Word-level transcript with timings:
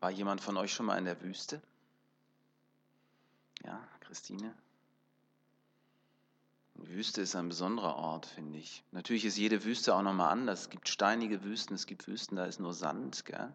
War 0.00 0.10
jemand 0.10 0.40
von 0.40 0.56
euch 0.56 0.72
schon 0.72 0.86
mal 0.86 0.98
in 0.98 1.04
der 1.04 1.20
Wüste? 1.22 1.60
Ja, 3.64 3.80
Christine? 4.00 4.54
Die 6.76 6.88
Wüste 6.90 7.20
ist 7.22 7.34
ein 7.34 7.48
besonderer 7.48 7.96
Ort, 7.96 8.26
finde 8.26 8.58
ich. 8.58 8.84
Natürlich 8.92 9.24
ist 9.24 9.36
jede 9.36 9.64
Wüste 9.64 9.94
auch 9.94 10.02
nochmal 10.02 10.30
anders. 10.30 10.62
Es 10.62 10.70
gibt 10.70 10.88
steinige 10.88 11.42
Wüsten, 11.42 11.74
es 11.74 11.86
gibt 11.86 12.06
Wüsten, 12.06 12.36
da 12.36 12.44
ist 12.44 12.60
nur 12.60 12.72
Sand. 12.72 13.24
Gell? 13.24 13.52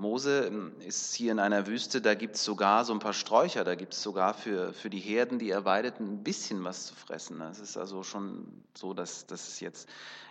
Mose 0.00 0.46
ähm, 0.46 0.72
ist 0.80 1.14
hier 1.14 1.32
in 1.32 1.38
einer 1.38 1.66
Wüste, 1.66 2.00
da 2.00 2.14
gibt 2.14 2.36
es 2.36 2.44
sogar 2.44 2.86
so 2.86 2.94
ein 2.94 2.98
paar 2.98 3.12
Sträucher, 3.12 3.62
da 3.64 3.74
gibt 3.74 3.92
es 3.92 4.02
sogar 4.02 4.32
für, 4.32 4.72
für 4.72 4.88
die 4.88 4.98
Herden, 4.98 5.38
die 5.38 5.50
er 5.50 5.66
weidet, 5.66 6.00
ein 6.00 6.24
bisschen 6.24 6.64
was 6.64 6.86
zu 6.86 6.94
fressen. 6.94 7.38
Das 7.38 7.60
ist 7.60 7.76
also 7.76 8.02
schon 8.02 8.64
so, 8.74 8.94
dass, 8.94 9.26
dass 9.26 9.48
es 9.48 9.60
jetzt 9.60 9.88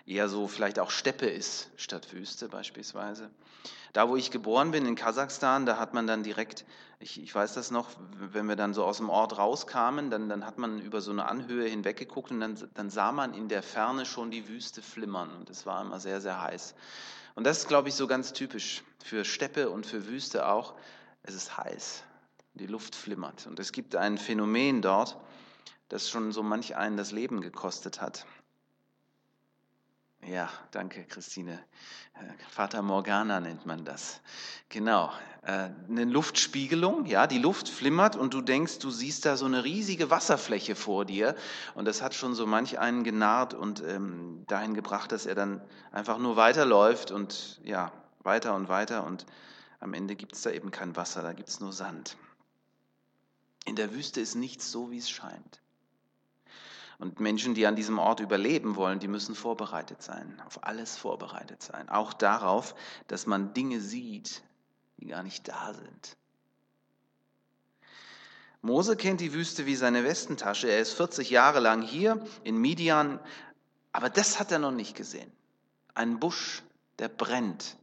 eher 0.08 0.28
so 0.28 0.48
vielleicht 0.48 0.80
auch 0.80 0.90
Steppe 0.90 1.28
ist 1.28 1.70
statt 1.78 2.12
Wüste 2.12 2.50
beispielsweise. 2.50 3.30
Da, 3.94 4.08
wo 4.08 4.16
ich 4.16 4.32
geboren 4.32 4.72
bin, 4.72 4.86
in 4.86 4.96
Kasachstan, 4.96 5.66
da 5.66 5.78
hat 5.78 5.94
man 5.94 6.06
dann 6.06 6.24
direkt, 6.24 6.66
ich, 7.00 7.22
ich 7.22 7.34
weiß 7.34 7.54
das 7.54 7.72
noch, 7.72 7.90
wenn 8.18 8.46
wir 8.46 8.56
dann 8.56 8.74
so 8.74 8.84
aus 8.84 8.98
dem 8.98 9.10
Ort 9.10 9.38
rauskamen, 9.38 10.12
dann, 10.12 10.30
dann 10.30 10.46
hat 10.46 10.58
man 10.58 10.80
über 10.80 11.02
so 11.02 11.12
eine 11.12 11.28
Anhöhe 11.28 11.68
hinweggeguckt 11.68 12.32
und 12.32 12.40
dann, 12.40 12.70
dann 12.76 12.90
sah 12.90 13.12
man 13.12 13.34
in 13.34 13.48
der 13.48 13.64
Ferne 13.64 14.06
schon 14.06 14.32
die 14.32 14.48
Wüste 14.48 14.82
flimmern 14.82 15.30
und 15.38 15.50
es 15.50 15.66
war 15.66 15.82
immer 15.82 16.00
sehr, 16.00 16.22
sehr 16.22 16.42
heiß. 16.42 16.76
Und 17.36 17.46
das 17.46 17.60
ist, 17.60 17.68
glaube 17.68 17.90
ich, 17.90 17.96
so 17.96 18.06
ganz 18.06 18.34
typisch 18.34 18.84
für 19.04 19.26
Steppe 19.26 19.70
und 19.70 19.86
für 19.86 20.08
Wüste 20.08 20.48
auch. 20.48 20.76
Es 21.24 21.34
ist 21.34 21.58
heiß, 21.58 22.04
die 22.54 22.68
Luft 22.68 22.96
flimmert. 22.96 23.48
Und 23.48 23.60
es 23.60 23.72
gibt 23.72 23.96
ein 23.96 24.18
Phänomen 24.18 24.82
dort, 24.82 25.18
das 25.88 26.10
schon 26.10 26.32
so 26.32 26.44
manch 26.44 26.76
einen 26.76 26.98
das 26.98 27.12
Leben 27.12 27.42
gekostet 27.42 28.02
hat. 28.02 28.26
Ja, 30.28 30.50
danke, 30.72 31.06
Christine. 31.06 31.54
Äh, 32.14 32.24
Vater 32.50 32.82
Morgana 32.82 33.40
nennt 33.40 33.66
man 33.66 33.86
das. 33.86 34.20
Genau. 34.68 35.12
Äh, 35.44 35.70
eine 35.90 36.04
Luftspiegelung, 36.06 37.06
ja, 37.06 37.26
die 37.26 37.40
Luft 37.40 37.70
flimmert 37.70 38.16
und 38.16 38.34
du 38.34 38.42
denkst, 38.42 38.80
du 38.80 38.92
siehst 38.92 39.26
da 39.26 39.38
so 39.38 39.46
eine 39.46 39.64
riesige 39.64 40.10
Wasserfläche 40.10 40.76
vor 40.76 41.06
dir. 41.06 41.36
Und 41.74 41.86
das 41.86 42.02
hat 42.02 42.14
schon 42.14 42.36
so 42.36 42.46
manch 42.46 42.80
einen 42.80 43.04
genarrt 43.04 43.54
und 43.54 43.82
ähm, 43.82 44.44
dahin 44.48 44.74
gebracht, 44.74 45.12
dass 45.12 45.26
er 45.26 45.36
dann 45.36 45.62
einfach 45.92 46.18
nur 46.18 46.36
weiterläuft 46.36 47.12
und 47.12 47.62
ja, 47.64 47.92
weiter 48.22 48.56
und 48.56 48.68
weiter. 48.68 49.06
Und 49.06 49.26
am 49.80 49.94
Ende 49.94 50.16
gibt 50.16 50.34
es 50.34 50.42
da 50.42 50.52
eben 50.52 50.72
kein 50.72 50.96
Wasser, 50.98 51.24
da 51.24 51.32
gibt 51.32 51.50
es 51.50 51.62
nur 51.62 51.72
Sand. 51.72 52.18
In 53.66 53.76
der 53.76 53.94
Wüste 53.94 54.20
ist 54.20 54.36
nichts 54.36 54.70
so, 54.70 54.92
wie 54.92 54.98
es 54.98 55.10
scheint. 55.10 55.62
Und 57.00 57.22
Menschen, 57.22 57.56
die 57.56 57.66
an 57.66 57.78
diesem 57.78 57.98
Ort 57.98 58.20
überleben 58.20 58.76
wollen, 58.76 59.00
die 59.00 59.08
müssen 59.08 59.34
vorbereitet 59.34 60.04
sein, 60.04 60.42
auf 60.46 60.64
alles 60.66 60.98
vorbereitet 60.98 61.64
sein. 61.64 61.88
Auch 61.88 62.12
darauf, 62.14 62.76
dass 63.08 63.26
man 63.26 63.54
Dinge 63.54 63.80
sieht, 63.80 64.44
die 64.98 65.08
gar 65.08 65.24
nicht 65.24 65.48
da 65.48 65.74
sind. 65.74 66.18
Mose 68.62 68.98
kennt 68.98 69.22
die 69.22 69.34
Wüste 69.34 69.66
wie 69.66 69.76
seine 69.76 70.04
Westentasche. 70.04 70.68
Er 70.68 70.82
ist 70.82 70.92
40 70.92 71.30
Jahre 71.30 71.62
lang 71.62 71.82
hier 71.82 72.22
in 72.44 72.58
Midian, 72.58 73.22
aber 73.94 74.10
das 74.10 74.38
hat 74.38 74.52
er 74.52 74.60
noch 74.60 74.72
nicht 74.72 74.98
gesehen. 74.98 75.32
Ein 75.96 76.20
Busch, 76.20 76.64
der 77.00 77.08
brennt, 77.08 77.78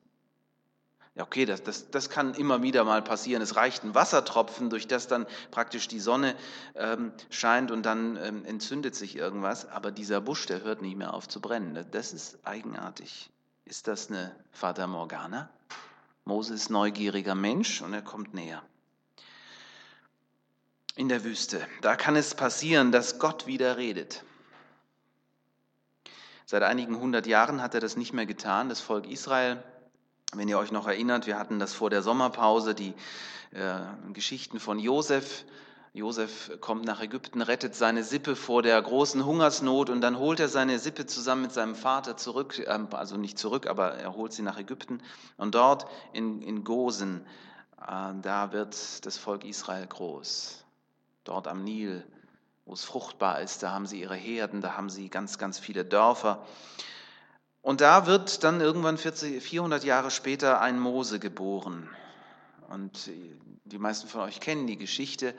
ja, 1.16 1.24
okay, 1.24 1.46
das, 1.46 1.62
das, 1.62 1.90
das 1.90 2.10
kann 2.10 2.34
immer 2.34 2.62
wieder 2.62 2.84
mal 2.84 3.00
passieren. 3.00 3.40
Es 3.40 3.56
reicht 3.56 3.84
ein 3.84 3.94
Wassertropfen, 3.94 4.68
durch 4.68 4.86
das 4.86 5.08
dann 5.08 5.26
praktisch 5.50 5.88
die 5.88 5.98
Sonne 5.98 6.36
ähm, 6.74 7.10
scheint 7.30 7.70
und 7.70 7.84
dann 7.84 8.18
ähm, 8.22 8.44
entzündet 8.44 8.94
sich 8.94 9.16
irgendwas. 9.16 9.66
Aber 9.66 9.90
dieser 9.90 10.20
Busch, 10.20 10.44
der 10.44 10.62
hört 10.62 10.82
nicht 10.82 10.96
mehr 10.96 11.14
auf 11.14 11.26
zu 11.26 11.40
brennen. 11.40 11.86
Das 11.90 12.12
ist 12.12 12.38
eigenartig. 12.46 13.30
Ist 13.64 13.88
das 13.88 14.10
eine 14.10 14.36
Fata 14.52 14.86
Morgana? 14.86 15.48
Mose 16.26 16.52
ist 16.52 16.68
neugieriger 16.68 17.34
Mensch 17.34 17.80
und 17.80 17.94
er 17.94 18.02
kommt 18.02 18.34
näher. 18.34 18.62
In 20.96 21.08
der 21.08 21.24
Wüste, 21.24 21.66
da 21.80 21.96
kann 21.96 22.16
es 22.16 22.34
passieren, 22.34 22.92
dass 22.92 23.18
Gott 23.18 23.46
wieder 23.46 23.78
redet. 23.78 24.22
Seit 26.44 26.62
einigen 26.62 26.98
hundert 27.00 27.26
Jahren 27.26 27.62
hat 27.62 27.74
er 27.74 27.80
das 27.80 27.96
nicht 27.96 28.12
mehr 28.12 28.26
getan. 28.26 28.68
Das 28.68 28.80
Volk 28.80 29.06
Israel 29.06 29.62
wenn 30.36 30.48
ihr 30.48 30.58
euch 30.58 30.72
noch 30.72 30.86
erinnert, 30.86 31.26
wir 31.26 31.38
hatten 31.38 31.58
das 31.58 31.74
vor 31.74 31.90
der 31.90 32.02
Sommerpause, 32.02 32.74
die 32.74 32.94
äh, 33.52 33.78
Geschichten 34.12 34.60
von 34.60 34.78
Josef. 34.78 35.44
Josef 35.94 36.50
kommt 36.60 36.84
nach 36.84 37.00
Ägypten, 37.00 37.40
rettet 37.40 37.74
seine 37.74 38.04
Sippe 38.04 38.36
vor 38.36 38.62
der 38.62 38.80
großen 38.82 39.24
Hungersnot 39.24 39.88
und 39.88 40.02
dann 40.02 40.18
holt 40.18 40.40
er 40.40 40.48
seine 40.48 40.78
Sippe 40.78 41.06
zusammen 41.06 41.42
mit 41.42 41.52
seinem 41.52 41.74
Vater 41.74 42.18
zurück, 42.18 42.58
äh, 42.58 42.78
also 42.90 43.16
nicht 43.16 43.38
zurück, 43.38 43.66
aber 43.66 43.94
er 43.94 44.14
holt 44.14 44.32
sie 44.32 44.42
nach 44.42 44.58
Ägypten. 44.58 45.00
Und 45.38 45.54
dort 45.54 45.86
in, 46.12 46.42
in 46.42 46.64
Gosen, 46.64 47.24
äh, 47.80 48.12
da 48.20 48.52
wird 48.52 49.06
das 49.06 49.16
Volk 49.16 49.44
Israel 49.44 49.86
groß. 49.86 50.64
Dort 51.24 51.48
am 51.48 51.64
Nil, 51.64 52.06
wo 52.66 52.74
es 52.74 52.84
fruchtbar 52.84 53.40
ist, 53.40 53.62
da 53.62 53.70
haben 53.70 53.86
sie 53.86 54.00
ihre 54.00 54.16
Herden, 54.16 54.60
da 54.60 54.76
haben 54.76 54.90
sie 54.90 55.08
ganz, 55.08 55.38
ganz 55.38 55.58
viele 55.58 55.84
Dörfer. 55.84 56.44
Und 57.66 57.80
da 57.80 58.06
wird 58.06 58.44
dann 58.44 58.60
irgendwann 58.60 58.96
40, 58.96 59.42
400 59.42 59.82
Jahre 59.82 60.12
später 60.12 60.60
ein 60.60 60.78
Mose 60.78 61.18
geboren. 61.18 61.90
Und 62.68 63.10
die 63.64 63.78
meisten 63.78 64.06
von 64.06 64.20
euch 64.20 64.38
kennen 64.38 64.68
die 64.68 64.76
Geschichte. 64.76 65.34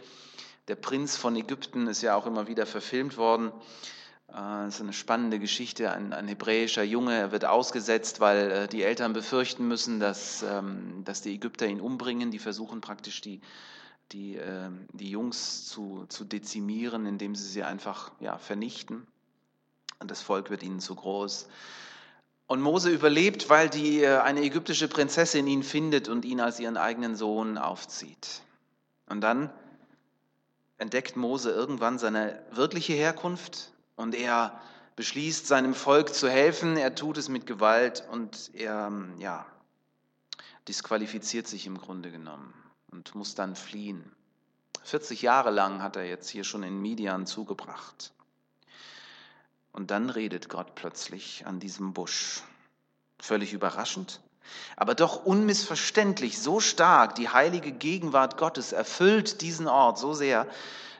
Der 0.68 0.76
Prinz 0.76 1.16
von 1.16 1.38
Ägypten 1.38 1.88
ist 1.88 2.02
ja 2.02 2.18
auch 2.18 2.26
immer 2.26 2.50
wieder 2.50 2.66
verfilmt 2.66 3.16
worden. 3.16 3.54
Das 4.28 4.66
äh, 4.66 4.68
ist 4.68 4.82
eine 4.82 4.92
spannende 4.92 5.40
Geschichte. 5.40 5.90
Ein, 5.90 6.12
ein 6.12 6.28
hebräischer 6.28 6.84
Junge 6.84 7.32
wird 7.32 7.46
ausgesetzt, 7.46 8.20
weil 8.20 8.52
äh, 8.52 8.68
die 8.68 8.84
Eltern 8.84 9.14
befürchten 9.14 9.66
müssen, 9.66 10.02
dass, 10.02 10.44
ähm, 10.44 11.06
dass 11.06 11.22
die 11.22 11.34
Ägypter 11.34 11.66
ihn 11.66 11.80
umbringen. 11.80 12.30
Die 12.32 12.40
versuchen 12.40 12.82
praktisch 12.82 13.22
die, 13.22 13.40
die, 14.12 14.36
ähm, 14.36 14.86
die 14.92 15.12
Jungs 15.12 15.66
zu, 15.68 16.06
zu 16.10 16.26
dezimieren, 16.26 17.06
indem 17.06 17.36
sie 17.36 17.48
sie 17.48 17.64
einfach 17.64 18.12
ja, 18.20 18.38
vernichten. 18.38 19.08
Und 20.00 20.12
das 20.12 20.22
Volk 20.22 20.50
wird 20.50 20.62
ihnen 20.62 20.82
zu 20.82 20.94
groß. 20.94 21.48
Und 22.48 22.62
Mose 22.62 22.90
überlebt, 22.90 23.50
weil 23.50 23.70
die, 23.70 24.02
äh, 24.02 24.20
eine 24.20 24.42
ägyptische 24.42 24.88
Prinzessin 24.88 25.48
ihn 25.48 25.64
findet 25.64 26.08
und 26.08 26.26
ihn 26.26 26.40
als 26.40 26.60
ihren 26.60 26.78
eigenen 26.78 27.16
Sohn 27.16 27.58
aufzieht. 27.58 28.42
Und 29.08 29.22
dann 29.22 29.52
entdeckt 30.78 31.18
Mose 31.18 31.52
irgendwann 31.52 32.00
seine 32.00 32.42
wirkliche 32.52 32.94
Herkunft 32.94 33.74
und 33.96 34.16
er 34.16 34.60
beschließt, 34.96 35.46
seinem 35.46 35.74
Volk 35.74 36.14
zu 36.14 36.30
helfen. 36.30 36.78
Er 36.78 36.96
tut 36.96 37.18
es 37.18 37.30
mit 37.30 37.46
Gewalt 37.46 38.04
und 38.12 38.52
er 38.54 38.92
ja, 39.20 39.46
disqualifiziert 40.68 41.48
sich 41.48 41.66
im 41.68 41.78
Grunde 41.78 42.12
genommen 42.12 42.54
und 42.92 43.14
muss 43.16 43.36
dann 43.36 43.56
fliehen. 43.56 44.12
40 44.84 45.22
Jahre 45.22 45.52
lang 45.52 45.82
hat 45.82 45.98
er 45.98 46.06
jetzt 46.06 46.30
hier 46.30 46.44
schon 46.44 46.64
in 46.64 46.82
Midian 46.82 47.26
zugebracht. 47.26 48.14
Und 49.78 49.92
dann 49.92 50.10
redet 50.10 50.50
Gott 50.50 50.74
plötzlich 50.74 51.46
an 51.46 51.60
diesem 51.60 51.94
Busch. 51.94 52.42
Völlig 53.20 53.54
überraschend, 53.54 54.22
aber 54.76 54.96
doch 54.96 55.24
unmissverständlich, 55.24 56.40
so 56.40 56.60
stark 56.60 57.14
die 57.14 57.30
heilige 57.30 57.72
Gegenwart 57.72 58.38
Gottes 58.38 58.72
erfüllt 58.72 59.42
diesen 59.42 59.68
Ort 59.68 60.00
so 60.00 60.16
sehr, 60.16 60.48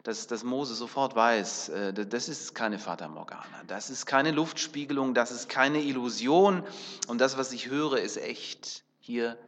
dass, 0.04 0.28
dass 0.28 0.44
Mose 0.44 0.76
sofort 0.76 1.16
weiß, 1.16 1.70
äh, 1.70 2.06
das 2.06 2.30
ist 2.30 2.54
keine 2.54 2.78
Fata 2.78 3.08
Morgana, 3.08 3.64
das 3.66 3.90
ist 3.90 4.06
keine 4.06 4.30
Luftspiegelung, 4.30 5.16
das 5.16 5.32
ist 5.32 5.50
keine 5.50 5.82
Illusion 5.82 6.64
und 7.08 7.20
das, 7.20 7.36
was 7.36 7.54
ich 7.54 7.70
höre, 7.70 7.98
ist 7.98 8.18
echt. 8.18 8.84
Hier 9.00 9.40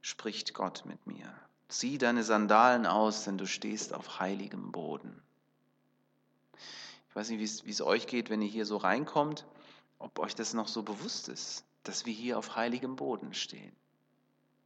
spricht 0.00 0.54
Gott 0.54 0.84
mit 0.86 1.06
mir. 1.06 1.30
Zieh 1.68 1.98
deine 1.98 2.24
Sandalen 2.24 2.86
aus, 2.86 3.24
denn 3.24 3.36
du 3.36 3.46
stehst 3.46 3.92
auf 3.92 4.18
heiligem 4.18 4.72
Boden 4.72 5.22
weiß 7.16 7.30
nicht, 7.30 7.64
wie 7.64 7.70
es 7.70 7.80
euch 7.80 8.06
geht, 8.06 8.30
wenn 8.30 8.42
ihr 8.42 8.48
hier 8.48 8.66
so 8.66 8.76
reinkommt, 8.76 9.46
ob 9.98 10.18
euch 10.18 10.34
das 10.34 10.54
noch 10.54 10.68
so 10.68 10.82
bewusst 10.82 11.28
ist, 11.28 11.64
dass 11.82 12.06
wir 12.06 12.12
hier 12.12 12.38
auf 12.38 12.56
heiligem 12.56 12.96
Boden 12.96 13.34
stehen. 13.34 13.74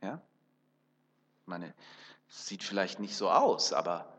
Ja? 0.02 0.20
Ich 1.42 1.46
meine, 1.46 1.74
sieht 2.28 2.62
vielleicht 2.62 3.00
nicht 3.00 3.16
so 3.16 3.30
aus, 3.30 3.72
aber 3.72 4.12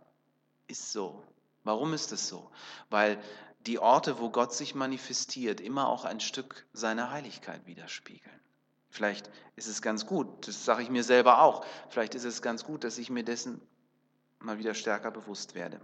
ist 0.67 0.91
so. 0.91 1.23
Warum 1.63 1.93
ist 1.93 2.11
es 2.11 2.27
so? 2.27 2.51
Weil 2.89 3.21
die 3.65 3.79
Orte, 3.79 4.19
wo 4.19 4.29
Gott 4.29 4.53
sich 4.53 4.75
manifestiert, 4.75 5.61
immer 5.61 5.87
auch 5.87 6.05
ein 6.05 6.19
Stück 6.19 6.65
seiner 6.73 7.11
Heiligkeit 7.11 7.65
widerspiegeln. 7.65 8.39
Vielleicht 8.89 9.31
ist 9.55 9.67
es 9.67 9.81
ganz 9.81 10.05
gut, 10.05 10.47
das 10.47 10.65
sage 10.65 10.83
ich 10.83 10.89
mir 10.89 11.03
selber 11.03 11.41
auch, 11.41 11.65
vielleicht 11.89 12.13
ist 12.13 12.25
es 12.25 12.41
ganz 12.41 12.63
gut, 12.63 12.83
dass 12.83 12.97
ich 12.97 13.09
mir 13.09 13.23
dessen 13.23 13.59
mal 14.39 14.59
wieder 14.59 14.75
stärker 14.75 15.09
bewusst 15.09 15.55
werde. 15.55 15.79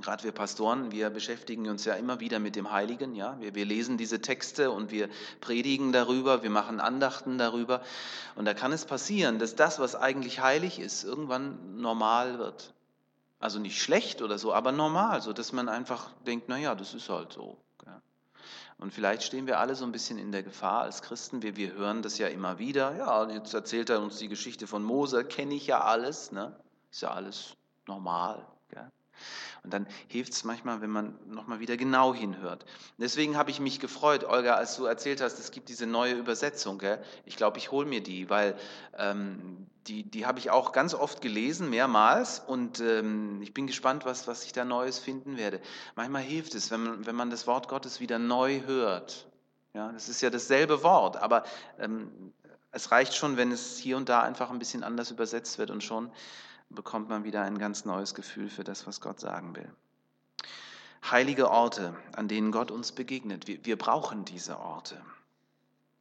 Gerade 0.00 0.24
wir 0.24 0.32
Pastoren, 0.32 0.90
wir 0.90 1.10
beschäftigen 1.10 1.68
uns 1.68 1.84
ja 1.84 1.94
immer 1.94 2.18
wieder 2.20 2.38
mit 2.38 2.56
dem 2.56 2.72
Heiligen. 2.72 3.14
Ja? 3.14 3.40
Wir, 3.40 3.54
wir, 3.54 3.64
lesen 3.64 3.96
diese 3.96 4.20
Texte 4.20 4.70
und 4.70 4.90
wir 4.90 5.08
predigen 5.40 5.92
darüber, 5.92 6.42
wir 6.42 6.50
machen 6.50 6.80
Andachten 6.80 7.38
darüber. 7.38 7.82
Und 8.34 8.44
da 8.44 8.54
kann 8.54 8.72
es 8.72 8.84
passieren, 8.84 9.38
dass 9.38 9.54
das, 9.54 9.78
was 9.78 9.94
eigentlich 9.94 10.40
heilig 10.40 10.80
ist, 10.80 11.04
irgendwann 11.04 11.80
normal 11.80 12.38
wird. 12.38 12.74
Also 13.38 13.58
nicht 13.58 13.80
schlecht 13.80 14.22
oder 14.22 14.38
so, 14.38 14.52
aber 14.52 14.72
normal, 14.72 15.22
so 15.22 15.32
dass 15.32 15.52
man 15.52 15.68
einfach 15.68 16.10
denkt, 16.26 16.48
naja, 16.48 16.74
das 16.74 16.94
ist 16.94 17.08
halt 17.08 17.32
so. 17.32 17.58
Und 18.78 18.92
vielleicht 18.92 19.22
stehen 19.22 19.46
wir 19.46 19.58
alle 19.58 19.74
so 19.74 19.84
ein 19.84 19.92
bisschen 19.92 20.18
in 20.18 20.32
der 20.32 20.42
Gefahr 20.42 20.82
als 20.82 21.00
Christen. 21.00 21.42
Wir, 21.42 21.56
wir 21.56 21.72
hören 21.72 22.02
das 22.02 22.18
ja 22.18 22.28
immer 22.28 22.58
wieder. 22.58 22.94
Ja, 22.96 23.28
jetzt 23.30 23.54
erzählt 23.54 23.88
er 23.88 24.00
uns 24.00 24.18
die 24.18 24.28
Geschichte 24.28 24.66
von 24.66 24.82
Mose, 24.82 25.24
kenne 25.24 25.54
ich 25.54 25.66
ja 25.66 25.80
alles. 25.80 26.30
Ne? 26.30 26.54
Ist 26.90 27.00
ja 27.00 27.10
alles 27.12 27.56
normal. 27.86 28.46
Gell? 28.68 28.90
Und 29.66 29.72
dann 29.72 29.88
hilft 30.06 30.32
es 30.32 30.44
manchmal, 30.44 30.80
wenn 30.80 30.90
man 30.90 31.18
nochmal 31.28 31.58
wieder 31.58 31.76
genau 31.76 32.14
hinhört. 32.14 32.64
Deswegen 32.98 33.36
habe 33.36 33.50
ich 33.50 33.58
mich 33.58 33.80
gefreut, 33.80 34.22
Olga, 34.22 34.54
als 34.54 34.76
du 34.76 34.84
erzählt 34.84 35.20
hast, 35.20 35.40
es 35.40 35.50
gibt 35.50 35.68
diese 35.68 35.88
neue 35.88 36.14
Übersetzung. 36.14 36.78
Gell? 36.78 37.02
Ich 37.24 37.36
glaube, 37.36 37.58
ich 37.58 37.72
hole 37.72 37.84
mir 37.84 38.00
die, 38.00 38.30
weil 38.30 38.54
ähm, 38.96 39.66
die, 39.88 40.04
die 40.04 40.24
habe 40.24 40.38
ich 40.38 40.50
auch 40.50 40.70
ganz 40.70 40.94
oft 40.94 41.20
gelesen, 41.20 41.68
mehrmals. 41.68 42.38
Und 42.38 42.78
ähm, 42.78 43.42
ich 43.42 43.52
bin 43.52 43.66
gespannt, 43.66 44.04
was, 44.04 44.28
was 44.28 44.44
ich 44.44 44.52
da 44.52 44.64
Neues 44.64 45.00
finden 45.00 45.36
werde. 45.36 45.60
Manchmal 45.96 46.22
hilft 46.22 46.54
es, 46.54 46.70
wenn 46.70 46.84
man, 46.84 47.06
wenn 47.06 47.16
man 47.16 47.30
das 47.30 47.48
Wort 47.48 47.66
Gottes 47.66 47.98
wieder 47.98 48.20
neu 48.20 48.60
hört. 48.66 49.26
Ja, 49.74 49.90
das 49.90 50.08
ist 50.08 50.20
ja 50.20 50.30
dasselbe 50.30 50.84
Wort, 50.84 51.16
aber 51.16 51.42
ähm, 51.80 52.32
es 52.70 52.92
reicht 52.92 53.14
schon, 53.14 53.36
wenn 53.36 53.50
es 53.50 53.78
hier 53.78 53.96
und 53.96 54.08
da 54.08 54.22
einfach 54.22 54.50
ein 54.50 54.60
bisschen 54.60 54.84
anders 54.84 55.10
übersetzt 55.10 55.58
wird 55.58 55.72
und 55.72 55.82
schon 55.82 56.12
bekommt 56.70 57.08
man 57.08 57.24
wieder 57.24 57.42
ein 57.42 57.58
ganz 57.58 57.84
neues 57.84 58.14
Gefühl 58.14 58.48
für 58.48 58.64
das, 58.64 58.86
was 58.86 59.00
Gott 59.00 59.20
sagen 59.20 59.54
will. 59.56 59.70
Heilige 61.10 61.50
Orte, 61.50 61.96
an 62.14 62.28
denen 62.28 62.50
Gott 62.50 62.70
uns 62.70 62.92
begegnet. 62.92 63.46
Wir, 63.46 63.64
wir 63.64 63.78
brauchen 63.78 64.24
diese 64.24 64.58
Orte. 64.58 65.00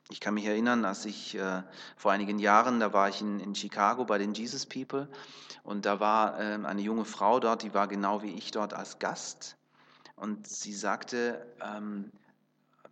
Ich 0.10 0.20
kann 0.20 0.36
mich 0.36 0.46
erinnern, 0.46 0.86
als 0.86 1.06
ich 1.06 1.36
äh, 1.36 1.64
vor 1.96 2.12
einigen 2.12 2.38
Jahren, 2.38 2.80
da 2.80 2.94
war 2.94 3.10
ich 3.10 3.22
in, 3.22 3.40
in, 3.40 3.56
Chicago 3.56 4.06
bei 4.06 4.20
den 4.20 4.34
Jesus 4.34 4.66
People 4.66 5.08
und 5.64 5.86
da 5.86 6.00
war 6.00 6.40
äh, 6.40 6.60
eine 6.64 6.82
junge 6.82 7.06
Frau 7.06 7.40
dort, 7.40 7.64
die 7.64 7.74
war 7.74 7.88
genau 7.88 8.22
wie 8.22 8.34
ich 8.34 8.52
dort 8.52 8.74
als 8.74 9.00
Gast 9.00 9.58
und 10.16 10.48
sie 10.48 10.74
sagte, 10.74 11.46
ähm, 11.62 12.12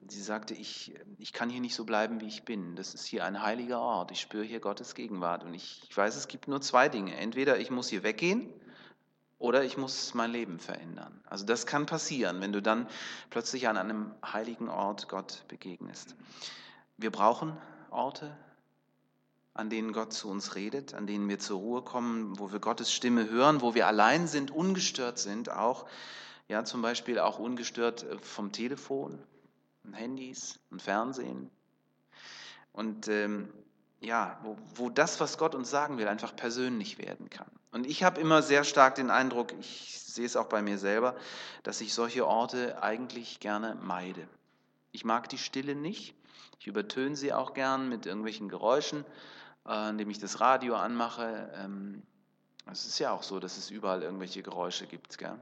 sie 0.07 0.21
sagte, 0.21 0.53
ich, 0.53 0.93
ich 1.17 1.33
kann 1.33 1.49
hier 1.49 1.61
nicht 1.61 1.75
so 1.75 1.85
bleiben, 1.85 2.21
wie 2.21 2.27
ich 2.27 2.43
bin. 2.43 2.75
Das 2.75 2.93
ist 2.93 3.05
hier 3.05 3.25
ein 3.25 3.41
heiliger 3.41 3.79
Ort. 3.79 4.11
Ich 4.11 4.21
spüre 4.21 4.43
hier 4.43 4.59
Gottes 4.59 4.95
Gegenwart. 4.95 5.43
Und 5.43 5.53
ich, 5.53 5.81
ich 5.89 5.95
weiß, 5.95 6.15
es 6.15 6.27
gibt 6.27 6.47
nur 6.47 6.61
zwei 6.61 6.89
Dinge. 6.89 7.15
Entweder 7.15 7.59
ich 7.59 7.71
muss 7.71 7.89
hier 7.89 8.03
weggehen 8.03 8.49
oder 9.39 9.63
ich 9.63 9.77
muss 9.77 10.13
mein 10.13 10.31
Leben 10.31 10.59
verändern. 10.59 11.21
Also 11.25 11.45
das 11.45 11.65
kann 11.65 11.85
passieren, 11.85 12.39
wenn 12.41 12.53
du 12.53 12.61
dann 12.61 12.87
plötzlich 13.29 13.67
an 13.67 13.77
einem 13.77 14.13
heiligen 14.25 14.69
Ort 14.69 15.09
Gott 15.09 15.43
begegnest. 15.47 16.15
Wir 16.97 17.11
brauchen 17.11 17.57
Orte, 17.89 18.35
an 19.53 19.69
denen 19.69 19.93
Gott 19.93 20.13
zu 20.13 20.29
uns 20.29 20.55
redet, 20.55 20.93
an 20.93 21.07
denen 21.07 21.27
wir 21.27 21.39
zur 21.39 21.59
Ruhe 21.59 21.81
kommen, 21.81 22.39
wo 22.39 22.51
wir 22.51 22.59
Gottes 22.59 22.91
Stimme 22.91 23.29
hören, 23.29 23.61
wo 23.61 23.75
wir 23.75 23.87
allein 23.87 24.27
sind, 24.27 24.49
ungestört 24.49 25.19
sind, 25.19 25.51
auch 25.51 25.85
ja 26.47 26.63
zum 26.63 26.81
Beispiel 26.81 27.19
auch 27.19 27.39
ungestört 27.39 28.05
vom 28.21 28.51
Telefon, 28.51 29.21
und 29.83 29.93
Handys 29.93 30.59
und 30.69 30.81
Fernsehen. 30.81 31.49
Und 32.71 33.07
ähm, 33.07 33.49
ja, 34.01 34.37
wo, 34.43 34.57
wo 34.75 34.89
das, 34.89 35.19
was 35.19 35.37
Gott 35.37 35.55
uns 35.55 35.69
sagen 35.69 35.97
will, 35.97 36.07
einfach 36.07 36.35
persönlich 36.35 36.97
werden 36.97 37.29
kann. 37.29 37.49
Und 37.71 37.87
ich 37.87 38.03
habe 38.03 38.19
immer 38.19 38.41
sehr 38.41 38.63
stark 38.63 38.95
den 38.95 39.09
Eindruck, 39.09 39.53
ich 39.59 39.99
sehe 39.99 40.25
es 40.25 40.35
auch 40.35 40.47
bei 40.47 40.61
mir 40.61 40.77
selber, 40.77 41.15
dass 41.63 41.81
ich 41.81 41.93
solche 41.93 42.27
Orte 42.27 42.83
eigentlich 42.83 43.39
gerne 43.39 43.75
meide. 43.81 44.27
Ich 44.91 45.05
mag 45.05 45.29
die 45.29 45.37
Stille 45.37 45.75
nicht. 45.75 46.13
Ich 46.59 46.67
übertöne 46.67 47.15
sie 47.15 47.33
auch 47.33 47.53
gern 47.53 47.89
mit 47.89 48.05
irgendwelchen 48.05 48.47
Geräuschen, 48.47 49.05
äh, 49.67 49.89
indem 49.89 50.09
ich 50.09 50.19
das 50.19 50.39
Radio 50.39 50.75
anmache. 50.75 51.51
Ähm, 51.55 52.03
es 52.71 52.85
ist 52.85 52.99
ja 52.99 53.11
auch 53.11 53.23
so, 53.23 53.39
dass 53.39 53.57
es 53.57 53.71
überall 53.71 54.03
irgendwelche 54.03 54.43
Geräusche 54.43 54.85
gibt. 54.85 55.17
Gell? 55.17 55.37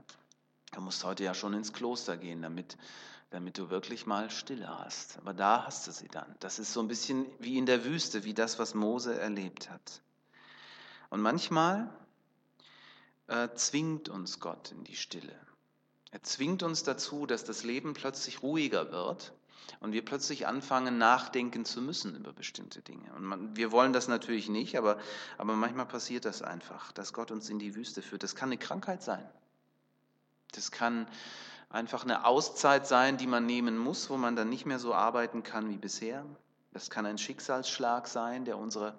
Du 0.74 0.82
musst 0.82 1.04
heute 1.04 1.24
ja 1.24 1.34
schon 1.34 1.54
ins 1.54 1.74
Kloster 1.74 2.16
gehen, 2.18 2.42
damit 2.42 2.78
damit 3.32 3.58
du 3.58 3.70
wirklich 3.70 4.06
mal 4.06 4.30
Stille 4.30 4.68
hast. 4.68 5.18
Aber 5.18 5.34
da 5.34 5.66
hast 5.66 5.88
du 5.88 5.92
sie 5.92 6.10
dann. 6.10 6.36
Das 6.40 6.60
ist 6.60 6.74
so 6.74 6.82
ein 6.82 6.88
bisschen 6.88 7.26
wie 7.40 7.58
in 7.58 7.66
der 7.66 7.86
Wüste, 7.86 8.24
wie 8.24 8.34
das, 8.34 8.60
was 8.60 8.76
Mose 8.76 9.20
erlebt 9.20 9.70
hat. 9.70 10.02
Und 11.10 11.22
manchmal 11.22 11.90
äh, 13.28 13.50
zwingt 13.56 14.10
uns 14.10 14.40
Gott 14.40 14.72
in 14.72 14.84
die 14.84 14.96
Stille. 14.96 15.36
Er 16.12 16.22
zwingt 16.24 16.62
uns 16.62 16.84
dazu, 16.84 17.26
dass 17.26 17.46
das 17.46 17.64
Leben 17.64 17.94
plötzlich 17.94 18.44
ruhiger 18.44 18.92
wird 18.92 19.34
und 19.80 19.94
wir 19.94 20.04
plötzlich 20.04 20.46
anfangen, 20.46 20.98
nachdenken 20.98 21.64
zu 21.64 21.82
müssen 21.82 22.18
über 22.18 22.34
bestimmte 22.34 22.82
Dinge. 22.82 23.14
Und 23.14 23.24
man, 23.24 23.56
wir 23.56 23.72
wollen 23.72 23.94
das 23.94 24.10
natürlich 24.10 24.50
nicht, 24.50 24.78
aber, 24.78 25.00
aber 25.38 25.54
manchmal 25.54 25.86
passiert 25.86 26.26
das 26.26 26.42
einfach, 26.42 26.92
dass 26.92 27.14
Gott 27.14 27.32
uns 27.32 27.50
in 27.50 27.60
die 27.60 27.76
Wüste 27.76 28.02
führt. 28.02 28.24
Das 28.24 28.36
kann 28.36 28.50
eine 28.50 28.58
Krankheit 28.58 29.02
sein. 29.02 29.26
Das 30.52 30.70
kann 30.72 31.08
einfach 31.72 32.04
eine 32.04 32.26
Auszeit 32.26 32.88
sein, 32.88 33.18
die 33.18 33.28
man 33.28 33.46
nehmen 33.46 33.78
muss, 33.78 34.10
wo 34.10 34.18
man 34.18 34.36
dann 34.36 34.50
nicht 34.50 34.66
mehr 34.66 34.80
so 34.80 34.94
arbeiten 34.94 35.44
kann 35.44 35.70
wie 35.70 35.78
bisher. 35.78 36.26
Das 36.74 36.90
kann 36.90 37.06
ein 37.06 37.18
Schicksalsschlag 37.18 38.08
sein, 38.08 38.46
der 38.46 38.58
unsere 38.58 38.96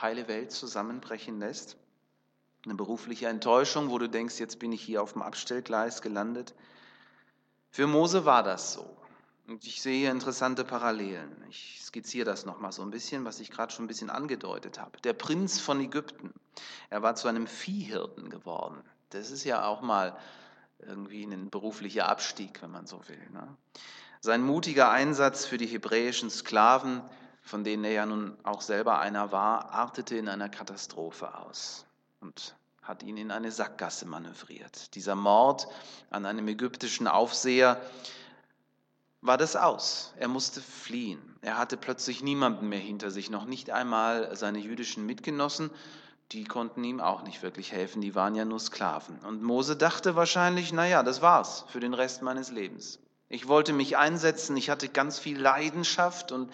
heile 0.00 0.28
Welt 0.28 0.52
zusammenbrechen 0.52 1.38
lässt. 1.38 1.76
Eine 2.64 2.74
berufliche 2.74 3.26
Enttäuschung, 3.26 3.90
wo 3.90 3.98
du 3.98 4.08
denkst, 4.08 4.38
jetzt 4.38 4.58
bin 4.58 4.72
ich 4.72 4.82
hier 4.82 5.02
auf 5.02 5.12
dem 5.12 5.22
Abstellgleis 5.22 6.02
gelandet. 6.02 6.54
Für 7.70 7.86
Mose 7.86 8.24
war 8.24 8.42
das 8.42 8.72
so. 8.72 8.96
Und 9.48 9.66
ich 9.66 9.82
sehe 9.82 10.10
interessante 10.10 10.64
Parallelen. 10.64 11.44
Ich 11.48 11.80
skizziere 11.82 12.24
das 12.24 12.46
nochmal 12.46 12.70
so 12.70 12.82
ein 12.82 12.90
bisschen, 12.90 13.24
was 13.24 13.40
ich 13.40 13.50
gerade 13.50 13.72
schon 13.72 13.84
ein 13.84 13.88
bisschen 13.88 14.10
angedeutet 14.10 14.80
habe. 14.80 15.00
Der 15.00 15.12
Prinz 15.12 15.58
von 15.58 15.80
Ägypten, 15.80 16.32
er 16.90 17.02
war 17.02 17.16
zu 17.16 17.26
einem 17.26 17.48
Viehhirten 17.48 18.30
geworden. 18.30 18.82
Das 19.10 19.30
ist 19.30 19.44
ja 19.44 19.66
auch 19.66 19.82
mal 19.82 20.16
irgendwie 20.86 21.24
ein 21.24 21.50
beruflicher 21.50 22.08
Abstieg, 22.08 22.62
wenn 22.62 22.70
man 22.70 22.86
so 22.86 23.00
will. 23.08 23.30
Ne? 23.32 23.56
Sein 24.20 24.42
mutiger 24.42 24.90
Einsatz 24.90 25.46
für 25.46 25.58
die 25.58 25.66
hebräischen 25.66 26.30
Sklaven, 26.30 27.02
von 27.42 27.64
denen 27.64 27.84
er 27.84 27.92
ja 27.92 28.06
nun 28.06 28.36
auch 28.44 28.60
selber 28.60 29.00
einer 29.00 29.32
war, 29.32 29.72
artete 29.72 30.16
in 30.16 30.28
einer 30.28 30.48
Katastrophe 30.48 31.36
aus 31.38 31.86
und 32.20 32.54
hat 32.82 33.02
ihn 33.02 33.16
in 33.16 33.30
eine 33.30 33.50
Sackgasse 33.50 34.06
manövriert. 34.06 34.94
Dieser 34.94 35.14
Mord 35.14 35.68
an 36.10 36.26
einem 36.26 36.48
ägyptischen 36.48 37.06
Aufseher 37.06 37.80
war 39.20 39.38
das 39.38 39.54
aus. 39.54 40.12
Er 40.18 40.28
musste 40.28 40.60
fliehen. 40.60 41.36
Er 41.42 41.58
hatte 41.58 41.76
plötzlich 41.76 42.22
niemanden 42.22 42.68
mehr 42.68 42.80
hinter 42.80 43.10
sich, 43.10 43.30
noch 43.30 43.44
nicht 43.44 43.70
einmal 43.70 44.34
seine 44.36 44.58
jüdischen 44.58 45.06
Mitgenossen 45.06 45.70
die 46.30 46.44
konnten 46.44 46.82
ihm 46.84 47.00
auch 47.00 47.22
nicht 47.22 47.42
wirklich 47.42 47.72
helfen, 47.72 48.00
die 48.00 48.14
waren 48.14 48.34
ja 48.34 48.44
nur 48.44 48.60
Sklaven. 48.60 49.18
Und 49.18 49.42
Mose 49.42 49.76
dachte 49.76 50.16
wahrscheinlich, 50.16 50.72
naja, 50.72 51.02
das 51.02 51.20
war's 51.20 51.64
für 51.68 51.80
den 51.80 51.94
Rest 51.94 52.22
meines 52.22 52.50
Lebens. 52.50 52.98
Ich 53.28 53.48
wollte 53.48 53.72
mich 53.72 53.96
einsetzen, 53.96 54.56
ich 54.56 54.70
hatte 54.70 54.88
ganz 54.88 55.18
viel 55.18 55.38
Leidenschaft 55.38 56.32
und 56.32 56.50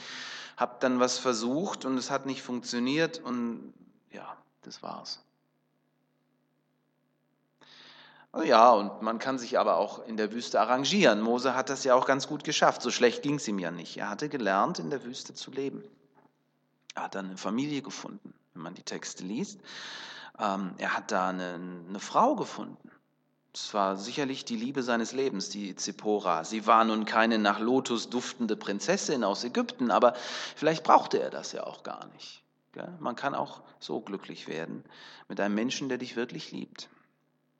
habe 0.56 0.76
dann 0.80 1.00
was 1.00 1.18
versucht 1.18 1.84
und 1.84 1.96
es 1.96 2.10
hat 2.10 2.26
nicht 2.26 2.42
funktioniert 2.42 3.18
und 3.18 3.72
ja, 4.10 4.36
das 4.62 4.82
war's. 4.82 5.20
Also 8.32 8.46
ja, 8.46 8.70
und 8.72 9.02
man 9.02 9.18
kann 9.18 9.38
sich 9.38 9.58
aber 9.58 9.76
auch 9.76 10.04
in 10.06 10.16
der 10.16 10.32
Wüste 10.32 10.60
arrangieren. 10.60 11.20
Mose 11.20 11.54
hat 11.54 11.70
das 11.70 11.84
ja 11.84 11.94
auch 11.94 12.06
ganz 12.06 12.28
gut 12.28 12.44
geschafft. 12.44 12.82
So 12.82 12.90
schlecht 12.90 13.22
ging 13.22 13.36
es 13.36 13.48
ihm 13.48 13.58
ja 13.58 13.70
nicht. 13.70 13.96
Er 13.96 14.10
hatte 14.10 14.28
gelernt, 14.28 14.78
in 14.78 14.90
der 14.90 15.02
Wüste 15.04 15.34
zu 15.34 15.50
leben. 15.50 15.82
Er 16.94 17.04
hat 17.04 17.14
dann 17.14 17.26
eine 17.26 17.38
Familie 17.38 17.80
gefunden 17.80 18.34
wenn 18.58 18.64
man 18.64 18.74
die 18.74 18.82
Texte 18.82 19.24
liest. 19.24 19.60
Ähm, 20.38 20.74
er 20.78 20.96
hat 20.96 21.12
da 21.12 21.28
eine, 21.28 21.54
eine 21.88 22.00
Frau 22.00 22.34
gefunden. 22.34 22.90
Es 23.54 23.72
war 23.72 23.96
sicherlich 23.96 24.44
die 24.44 24.56
Liebe 24.56 24.82
seines 24.82 25.12
Lebens, 25.12 25.48
die 25.48 25.74
Zippora. 25.74 26.44
Sie 26.44 26.66
war 26.66 26.84
nun 26.84 27.04
keine 27.04 27.38
nach 27.38 27.60
Lotus 27.60 28.10
duftende 28.10 28.56
Prinzessin 28.56 29.24
aus 29.24 29.44
Ägypten, 29.44 29.90
aber 29.90 30.14
vielleicht 30.54 30.84
brauchte 30.84 31.20
er 31.20 31.30
das 31.30 31.52
ja 31.52 31.64
auch 31.64 31.82
gar 31.82 32.06
nicht. 32.08 32.42
Man 33.00 33.16
kann 33.16 33.34
auch 33.34 33.62
so 33.80 34.00
glücklich 34.00 34.46
werden 34.46 34.84
mit 35.28 35.40
einem 35.40 35.54
Menschen, 35.54 35.88
der 35.88 35.98
dich 35.98 36.14
wirklich 36.14 36.52
liebt. 36.52 36.88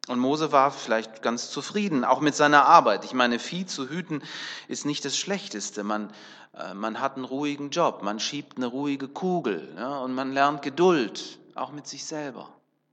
Und 0.09 0.21
Mose 0.21 0.53
war 0.53 0.71
vielleicht 0.71 1.21
ganz 1.21 1.51
zufrieden, 1.51 2.03
auch 2.03 2.21
mit 2.21 2.35
seiner 2.35 2.65
Arbeit. 2.65 3.05
Ich 3.05 3.13
meine, 3.13 3.39
Vieh 3.39 3.67
zu 3.67 3.91
hüten 3.91 4.23
ist 4.67 4.87
nicht 4.87 5.05
das 5.05 5.19
Schlechteste. 5.19 5.85
Man, 5.85 6.11
äh, 6.55 6.73
man 6.73 7.01
hat 7.01 7.17
einen 7.17 7.27
ruhigen 7.27 7.69
Job, 7.69 8.03
man 8.03 8.19
schiebt 8.19 8.57
eine 8.57 8.67
ruhige 8.67 9.07
Kugel 9.07 9.75
ja, 9.77 9.99
und 9.99 10.15
man 10.15 10.33
lernt 10.33 10.63
Geduld, 10.63 11.39
auch 11.55 11.73
mit 11.73 11.87
sich 11.87 12.07
selber. 12.07 12.49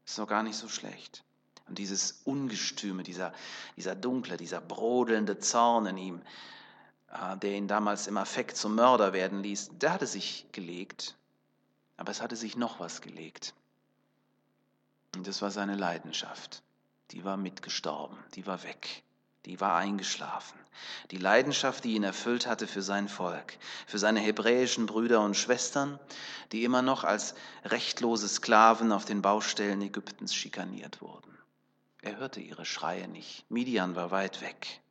Ist 0.05 0.19
doch 0.19 0.27
gar 0.27 0.43
nicht 0.43 0.57
so 0.57 0.67
schlecht. 0.67 1.23
Und 1.69 1.79
dieses 1.79 2.21
Ungestüme, 2.25 3.03
dieser, 3.03 3.33
dieser 3.77 3.95
dunkle, 3.95 4.35
dieser 4.35 4.59
brodelnde 4.59 5.39
Zorn 5.39 5.85
in 5.85 5.97
ihm, 5.97 6.21
äh, 7.11 7.37
der 7.37 7.53
ihn 7.53 7.69
damals 7.69 8.07
im 8.07 8.17
Affekt 8.17 8.57
zum 8.57 8.75
Mörder 8.75 9.13
werden 9.13 9.41
ließ, 9.41 9.71
der 9.79 9.93
hatte 9.93 10.05
sich 10.05 10.47
gelegt. 10.51 11.15
Aber 11.95 12.11
es 12.11 12.21
hatte 12.21 12.35
sich 12.35 12.57
noch 12.57 12.81
was 12.81 12.99
gelegt. 12.99 13.53
Und 15.15 15.25
das 15.25 15.41
war 15.41 15.49
seine 15.49 15.77
Leidenschaft 15.77 16.61
die 17.11 17.23
war 17.23 17.37
mitgestorben, 17.37 18.17
die 18.33 18.45
war 18.47 18.63
weg, 18.63 19.03
die 19.45 19.59
war 19.59 19.75
eingeschlafen. 19.75 20.59
Die 21.11 21.17
Leidenschaft, 21.17 21.83
die 21.83 21.93
ihn 21.95 22.03
erfüllt 22.03 22.47
hatte 22.47 22.67
für 22.67 22.81
sein 22.81 23.07
Volk, 23.07 23.57
für 23.87 23.99
seine 23.99 24.19
hebräischen 24.19 24.87
Brüder 24.87 25.21
und 25.21 25.37
Schwestern, 25.37 25.99
die 26.51 26.63
immer 26.63 26.81
noch 26.81 27.03
als 27.03 27.35
rechtlose 27.63 28.27
Sklaven 28.27 28.91
auf 28.91 29.05
den 29.05 29.21
Baustellen 29.21 29.81
Ägyptens 29.81 30.35
schikaniert 30.35 31.01
wurden. 31.01 31.37
Er 32.01 32.17
hörte 32.17 32.39
ihre 32.39 32.65
Schreie 32.65 33.07
nicht. 33.07 33.49
Midian 33.49 33.95
war 33.95 34.11
weit 34.11 34.41
weg. 34.41 34.81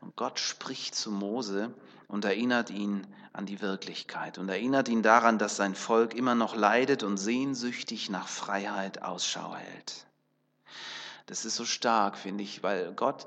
Und 0.00 0.16
Gott 0.16 0.38
spricht 0.38 0.94
zu 0.94 1.10
Mose 1.10 1.74
und 2.06 2.24
erinnert 2.24 2.70
ihn 2.70 3.06
an 3.32 3.46
die 3.46 3.60
Wirklichkeit 3.60 4.38
und 4.38 4.48
erinnert 4.48 4.88
ihn 4.88 5.02
daran, 5.02 5.38
dass 5.38 5.56
sein 5.56 5.74
Volk 5.74 6.14
immer 6.14 6.34
noch 6.34 6.56
leidet 6.56 7.02
und 7.02 7.18
sehnsüchtig 7.18 8.10
nach 8.10 8.28
Freiheit 8.28 9.02
Ausschau 9.02 9.54
hält. 9.54 10.06
Das 11.26 11.44
ist 11.44 11.56
so 11.56 11.64
stark, 11.64 12.16
finde 12.16 12.42
ich, 12.42 12.62
weil 12.62 12.92
Gott 12.94 13.26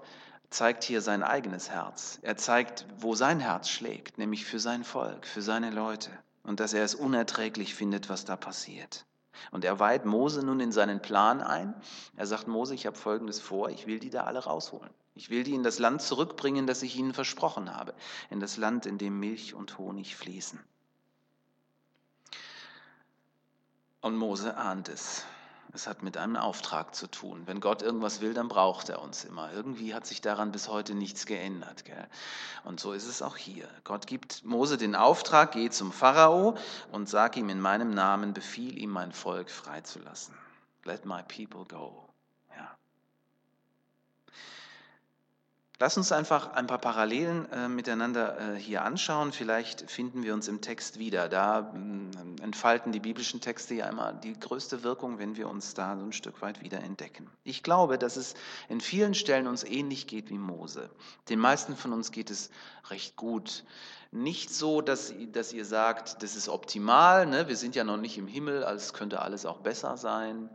zeigt 0.49 0.83
hier 0.83 1.01
sein 1.01 1.23
eigenes 1.23 1.69
Herz. 1.69 2.19
Er 2.23 2.35
zeigt, 2.35 2.85
wo 2.97 3.15
sein 3.15 3.39
Herz 3.39 3.69
schlägt, 3.69 4.17
nämlich 4.17 4.45
für 4.45 4.59
sein 4.59 4.83
Volk, 4.83 5.25
für 5.25 5.41
seine 5.41 5.69
Leute. 5.69 6.11
Und 6.43 6.59
dass 6.59 6.73
er 6.73 6.83
es 6.83 6.95
unerträglich 6.95 7.75
findet, 7.75 8.09
was 8.09 8.25
da 8.25 8.35
passiert. 8.35 9.05
Und 9.51 9.65
er 9.65 9.79
weiht 9.79 10.05
Mose 10.05 10.45
nun 10.45 10.59
in 10.59 10.71
seinen 10.71 11.01
Plan 11.01 11.41
ein. 11.41 11.73
Er 12.15 12.27
sagt, 12.27 12.47
Mose, 12.47 12.75
ich 12.75 12.85
habe 12.85 12.97
Folgendes 12.97 13.39
vor, 13.39 13.69
ich 13.69 13.87
will 13.87 13.99
die 13.99 14.09
da 14.09 14.23
alle 14.23 14.39
rausholen. 14.39 14.89
Ich 15.13 15.29
will 15.29 15.43
die 15.43 15.55
in 15.55 15.63
das 15.63 15.79
Land 15.79 16.01
zurückbringen, 16.01 16.67
das 16.67 16.81
ich 16.83 16.95
ihnen 16.95 17.13
versprochen 17.13 17.75
habe, 17.75 17.93
in 18.29 18.39
das 18.39 18.57
Land, 18.57 18.85
in 18.85 18.97
dem 18.97 19.19
Milch 19.19 19.53
und 19.53 19.77
Honig 19.77 20.15
fließen. 20.15 20.59
Und 24.01 24.15
Mose 24.15 24.57
ahnt 24.57 24.89
es. 24.89 25.25
Es 25.73 25.87
hat 25.87 26.03
mit 26.03 26.17
einem 26.17 26.35
Auftrag 26.35 26.93
zu 26.93 27.07
tun. 27.07 27.43
Wenn 27.45 27.61
Gott 27.61 27.81
irgendwas 27.81 28.19
will, 28.19 28.33
dann 28.33 28.49
braucht 28.49 28.89
er 28.89 29.01
uns 29.01 29.23
immer. 29.23 29.51
Irgendwie 29.53 29.93
hat 29.93 30.05
sich 30.05 30.19
daran 30.19 30.51
bis 30.51 30.67
heute 30.67 30.93
nichts 30.93 31.25
geändert. 31.25 31.85
Gell? 31.85 32.07
Und 32.65 32.79
so 32.79 32.91
ist 32.91 33.07
es 33.07 33.21
auch 33.21 33.37
hier. 33.37 33.67
Gott 33.83 34.05
gibt 34.05 34.43
Mose 34.43 34.77
den 34.77 34.95
Auftrag, 34.95 35.53
geh 35.53 35.69
zum 35.69 35.93
Pharao 35.93 36.57
und 36.91 37.07
sag 37.07 37.37
ihm 37.37 37.49
in 37.49 37.61
meinem 37.61 37.91
Namen, 37.91 38.33
befiehl 38.33 38.77
ihm 38.77 38.89
mein 38.89 39.13
Volk 39.13 39.49
freizulassen. 39.49 40.35
Let 40.83 41.05
my 41.05 41.23
people 41.23 41.65
go. 41.65 42.10
Lass 45.81 45.97
uns 45.97 46.11
einfach 46.11 46.53
ein 46.53 46.67
paar 46.67 46.77
Parallelen 46.77 47.51
äh, 47.51 47.67
miteinander 47.67 48.37
äh, 48.39 48.55
hier 48.55 48.83
anschauen. 48.83 49.31
Vielleicht 49.31 49.89
finden 49.89 50.21
wir 50.21 50.35
uns 50.35 50.47
im 50.47 50.61
Text 50.61 50.99
wieder. 50.99 51.27
Da 51.27 51.73
äh, 51.73 52.43
entfalten 52.43 52.91
die 52.91 52.99
biblischen 52.99 53.41
Texte 53.41 53.73
ja 53.73 53.89
immer 53.89 54.13
die 54.13 54.39
größte 54.39 54.83
Wirkung, 54.83 55.17
wenn 55.17 55.37
wir 55.37 55.49
uns 55.49 55.73
da 55.73 55.97
so 55.97 56.03
ein 56.03 56.13
Stück 56.13 56.43
weit 56.43 56.61
wieder 56.61 56.81
entdecken. 56.81 57.31
Ich 57.43 57.63
glaube, 57.63 57.97
dass 57.97 58.15
es 58.15 58.35
in 58.69 58.79
vielen 58.79 59.15
Stellen 59.15 59.47
uns 59.47 59.63
ähnlich 59.63 60.05
geht 60.05 60.29
wie 60.29 60.37
Mose. 60.37 60.87
Den 61.29 61.39
meisten 61.39 61.75
von 61.75 61.93
uns 61.93 62.11
geht 62.11 62.29
es 62.29 62.51
recht 62.91 63.15
gut. 63.15 63.63
Nicht 64.11 64.53
so, 64.53 64.81
dass, 64.81 65.11
dass 65.31 65.51
ihr 65.51 65.65
sagt, 65.65 66.21
das 66.21 66.35
ist 66.35 66.47
optimal. 66.47 67.25
Ne? 67.25 67.47
Wir 67.47 67.57
sind 67.57 67.73
ja 67.73 67.83
noch 67.83 67.97
nicht 67.97 68.19
im 68.19 68.27
Himmel, 68.27 68.63
als 68.63 68.93
könnte 68.93 69.19
alles 69.19 69.47
auch 69.47 69.57
besser 69.57 69.97
sein 69.97 70.51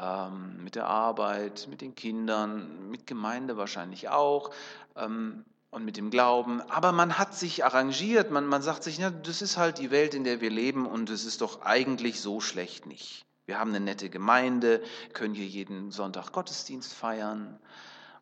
ähm, 0.00 0.62
mit 0.62 0.74
der 0.74 0.86
Arbeit, 0.86 1.66
mit 1.70 1.80
den 1.80 1.94
Kindern, 1.94 2.88
mit 2.90 3.06
Gemeinde 3.06 3.56
wahrscheinlich 3.56 4.08
auch 4.08 4.50
ähm, 4.96 5.44
und 5.70 5.84
mit 5.84 5.96
dem 5.96 6.10
Glauben. 6.10 6.60
Aber 6.70 6.92
man 6.92 7.18
hat 7.18 7.34
sich 7.34 7.64
arrangiert, 7.64 8.30
man, 8.30 8.46
man 8.46 8.62
sagt 8.62 8.82
sich, 8.82 8.98
ja, 8.98 9.10
das 9.10 9.42
ist 9.42 9.56
halt 9.56 9.78
die 9.78 9.90
Welt, 9.90 10.14
in 10.14 10.24
der 10.24 10.40
wir 10.40 10.50
leben 10.50 10.86
und 10.86 11.10
es 11.10 11.24
ist 11.24 11.40
doch 11.40 11.62
eigentlich 11.62 12.20
so 12.20 12.40
schlecht 12.40 12.86
nicht. 12.86 13.26
Wir 13.46 13.58
haben 13.58 13.70
eine 13.70 13.80
nette 13.80 14.10
Gemeinde, 14.10 14.82
können 15.14 15.34
hier 15.34 15.46
jeden 15.46 15.90
Sonntag 15.90 16.32
Gottesdienst 16.32 16.92
feiern. 16.92 17.58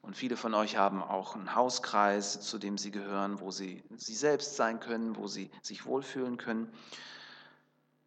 Und 0.03 0.17
viele 0.17 0.37
von 0.37 0.55
euch 0.55 0.77
haben 0.77 1.03
auch 1.03 1.35
einen 1.35 1.57
Hauskreis, 1.57 2.41
zu 2.41 2.59
dem 2.59 2.79
sie 2.79 2.93
gehören, 2.93 3.41
wo 3.41 3.51
sie 3.51 3.83
sie 3.97 4.15
selbst 4.15 4.55
sein 4.55 4.79
können, 4.79 5.17
wo 5.17 5.27
sie 5.27 5.51
sich 5.63 5.85
wohlfühlen 5.85 6.37
können. 6.37 6.73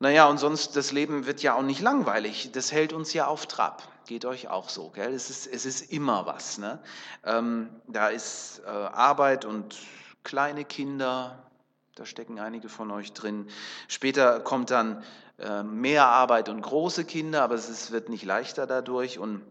Naja, 0.01 0.27
und 0.27 0.37
sonst, 0.37 0.77
das 0.77 0.93
Leben 0.93 1.25
wird 1.25 1.41
ja 1.41 1.55
auch 1.55 1.61
nicht 1.61 1.81
langweilig. 1.81 2.51
Das 2.53 2.71
hält 2.71 2.93
uns 2.93 3.11
ja 3.13 3.27
auf 3.27 3.47
Trab. 3.47 3.83
Geht 4.07 4.23
euch 4.23 4.47
auch 4.47 4.69
so, 4.69 4.89
gell? 4.89 5.13
Es 5.13 5.29
ist, 5.29 5.45
es 5.45 5.65
ist 5.65 5.91
immer 5.91 6.25
was. 6.25 6.57
Ne? 6.57 6.79
Ähm, 7.25 7.69
da 7.85 8.07
ist 8.07 8.61
äh, 8.65 8.69
Arbeit 8.69 9.43
und 9.43 9.77
kleine 10.23 10.63
Kinder, 10.63 11.43
da 11.95 12.05
stecken 12.05 12.39
einige 12.39 12.69
von 12.69 12.91
euch 12.91 13.11
drin. 13.11 13.49
Später 13.89 14.39
kommt 14.39 14.71
dann 14.71 15.03
äh, 15.37 15.63
mehr 15.63 16.07
Arbeit 16.07 16.47
und 16.47 16.61
große 16.61 17.03
Kinder, 17.03 17.43
aber 17.43 17.55
es 17.55 17.67
ist, 17.67 17.91
wird 17.91 18.07
nicht 18.07 18.23
leichter 18.23 18.65
dadurch. 18.67 19.19
Und 19.19 19.41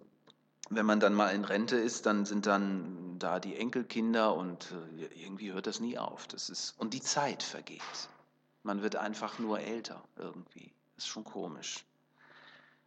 wenn 0.71 0.87
man 0.87 0.99
dann 0.99 1.13
mal 1.13 1.29
in 1.29 1.45
Rente 1.45 1.77
ist, 1.77 2.07
dann 2.07 2.25
sind 2.25 2.47
dann 2.47 3.19
da 3.19 3.39
die 3.39 3.55
Enkelkinder 3.55 4.35
und 4.35 4.73
äh, 4.99 5.23
irgendwie 5.23 5.53
hört 5.53 5.67
das 5.67 5.79
nie 5.79 5.99
auf. 5.99 6.27
Das 6.27 6.49
ist, 6.49 6.75
und 6.79 6.95
die 6.95 7.03
Zeit 7.03 7.43
vergeht. 7.43 7.83
Man 8.69 8.83
wird 8.83 8.97
einfach 8.97 9.39
nur 9.39 9.61
älter 9.61 10.05
irgendwie. 10.17 10.71
Das 10.95 11.05
ist 11.05 11.09
schon 11.09 11.25
komisch. 11.25 11.87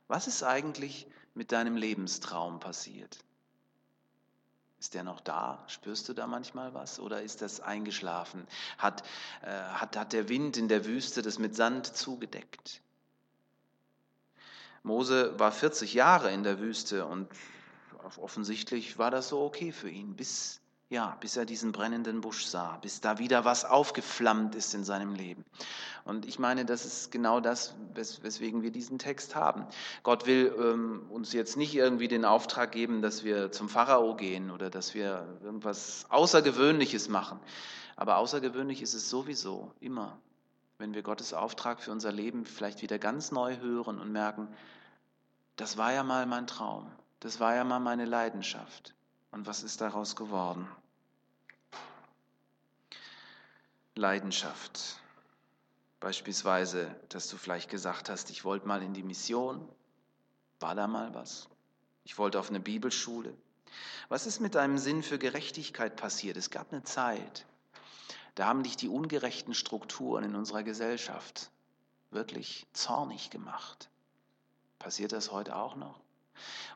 Was 0.08 0.28
ist 0.28 0.44
eigentlich 0.44 1.08
mit 1.34 1.52
deinem 1.52 1.76
Lebenstraum 1.76 2.60
passiert? 2.60 3.18
Ist 4.80 4.94
der 4.94 5.04
noch 5.04 5.22
da? 5.22 5.64
Spürst 5.66 6.08
du 6.08 6.14
da 6.14 6.28
manchmal 6.28 6.76
was? 6.76 7.00
Oder 7.00 7.24
ist 7.24 7.42
das 7.42 7.62
eingeschlafen? 7.62 8.46
Hat, 8.78 9.02
äh, 9.42 9.48
hat, 9.48 9.98
hat 9.98 10.14
der 10.14 10.30
Wind 10.30 10.56
in 10.56 10.68
der 10.68 10.86
Wüste 10.86 11.24
das 11.24 11.40
mit 11.40 11.56
Sand 11.56 11.88
zugedeckt? 11.88 12.84
Mose 14.84 15.40
war 15.40 15.52
40 15.52 15.96
Jahre 15.96 16.32
in 16.32 16.44
der 16.44 16.60
Wüste 16.60 17.08
und 17.08 17.28
offensichtlich 18.18 19.00
war 19.00 19.10
das 19.10 19.30
so 19.30 19.42
okay 19.42 19.72
für 19.72 19.90
ihn, 19.90 20.16
bis 20.16 20.61
ja, 20.91 21.15
bis 21.21 21.38
er 21.38 21.45
diesen 21.45 21.71
brennenden 21.71 22.19
Busch 22.19 22.45
sah, 22.45 22.77
bis 22.81 23.00
da 23.00 23.17
wieder 23.17 23.45
was 23.45 23.63
aufgeflammt 23.63 24.55
ist 24.55 24.74
in 24.74 24.83
seinem 24.83 25.15
Leben. 25.15 25.45
Und 26.03 26.25
ich 26.25 26.38
meine, 26.38 26.65
das 26.65 26.86
ist 26.86 27.12
genau 27.12 27.39
das, 27.39 27.75
wes 27.93 28.21
weswegen 28.24 28.62
wir 28.62 28.71
diesen 28.71 29.00
Text 29.00 29.33
haben. 29.33 29.65
Gott 30.03 30.25
will 30.25 30.53
ähm, 30.60 31.05
uns 31.10 31.31
jetzt 31.31 31.55
nicht 31.55 31.74
irgendwie 31.74 32.10
den 32.10 32.25
Auftrag 32.25 32.74
geben, 32.74 33.01
dass 33.01 33.24
wir 33.24 33.53
zum 33.53 33.69
Pharao 33.69 34.17
gehen 34.17 34.51
oder 34.51 34.69
dass 34.69 34.93
wir 34.93 35.39
irgendwas 35.41 36.05
Außergewöhnliches 36.10 37.07
machen. 37.07 37.39
Aber 37.95 38.17
außergewöhnlich 38.17 38.81
ist 38.81 38.93
es 38.93 39.10
sowieso 39.10 39.71
immer, 39.79 40.19
wenn 40.77 40.93
wir 40.93 41.03
Gottes 41.03 41.33
Auftrag 41.33 41.79
für 41.79 41.91
unser 41.91 42.12
Leben 42.12 42.45
vielleicht 42.45 42.81
wieder 42.81 43.00
ganz 43.00 43.31
neu 43.31 43.57
hören 43.60 43.98
und 43.98 44.12
merken, 44.12 44.50
das 45.55 45.77
war 45.77 45.93
ja 45.93 46.03
mal 46.03 46.25
mein 46.25 46.48
Traum, 46.48 46.91
das 47.21 47.39
war 47.39 47.55
ja 47.55 47.63
mal 47.63 47.79
meine 47.79 48.03
Leidenschaft. 48.03 48.93
Und 49.31 49.48
was 49.48 49.63
ist 49.63 49.79
daraus 49.79 50.17
geworden? 50.17 50.67
Leidenschaft. 53.95 54.98
Beispielsweise, 56.00 56.95
dass 57.10 57.27
du 57.29 57.38
vielleicht 57.38 57.69
gesagt 57.69 58.10
hast, 58.10 58.29
ich 58.29 58.43
wollte 58.43 58.67
mal 58.67 58.81
in 58.81 58.93
die 58.93 59.03
Mission. 59.03 59.67
War 60.60 60.75
da 60.75 60.88
mal 60.88 61.13
was? 61.13 61.48
Ich 62.03 62.17
wollte 62.17 62.39
auf 62.39 62.50
eine 62.50 62.60
Bibelschule. 62.60 63.33
Was 64.10 64.25
ist 64.25 64.39
mit 64.39 64.55
deinem 64.55 64.77
Sinn 64.77 65.03
für 65.03 65.19
Gerechtigkeit 65.19 65.95
passiert? 65.95 66.38
Es 66.38 66.50
gab 66.50 66.71
eine 66.71 66.83
Zeit, 66.83 67.45
da 68.36 68.48
haben 68.48 68.63
dich 68.63 68.77
die 68.77 68.89
ungerechten 68.89 69.53
Strukturen 69.53 70.24
in 70.24 70.36
unserer 70.36 70.63
Gesellschaft 70.63 71.51
wirklich 72.12 72.65
zornig 72.74 73.29
gemacht. 73.29 73.89
Passiert 74.79 75.12
das 75.12 75.31
heute 75.31 75.55
auch 75.55 75.75
noch? 75.75 76.00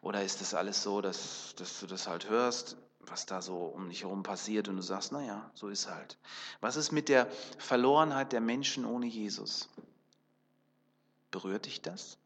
Oder 0.01 0.23
ist 0.23 0.41
das 0.41 0.53
alles 0.53 0.83
so, 0.83 1.01
dass, 1.01 1.55
dass 1.55 1.79
du 1.79 1.87
das 1.87 2.07
halt 2.07 2.29
hörst, 2.29 2.77
was 3.07 3.25
da 3.25 3.41
so 3.41 3.57
um 3.57 3.89
dich 3.89 4.03
herum 4.03 4.23
passiert 4.23 4.67
und 4.67 4.77
du 4.77 4.81
sagst, 4.81 5.11
naja, 5.11 5.49
so 5.53 5.69
ist 5.69 5.89
halt. 5.89 6.17
Was 6.61 6.75
ist 6.75 6.91
mit 6.91 7.09
der 7.09 7.29
Verlorenheit 7.57 8.31
der 8.31 8.41
Menschen 8.41 8.85
ohne 8.85 9.05
Jesus? 9.05 9.69
Berührt 11.31 11.65
dich 11.65 11.81
das? 11.81 12.17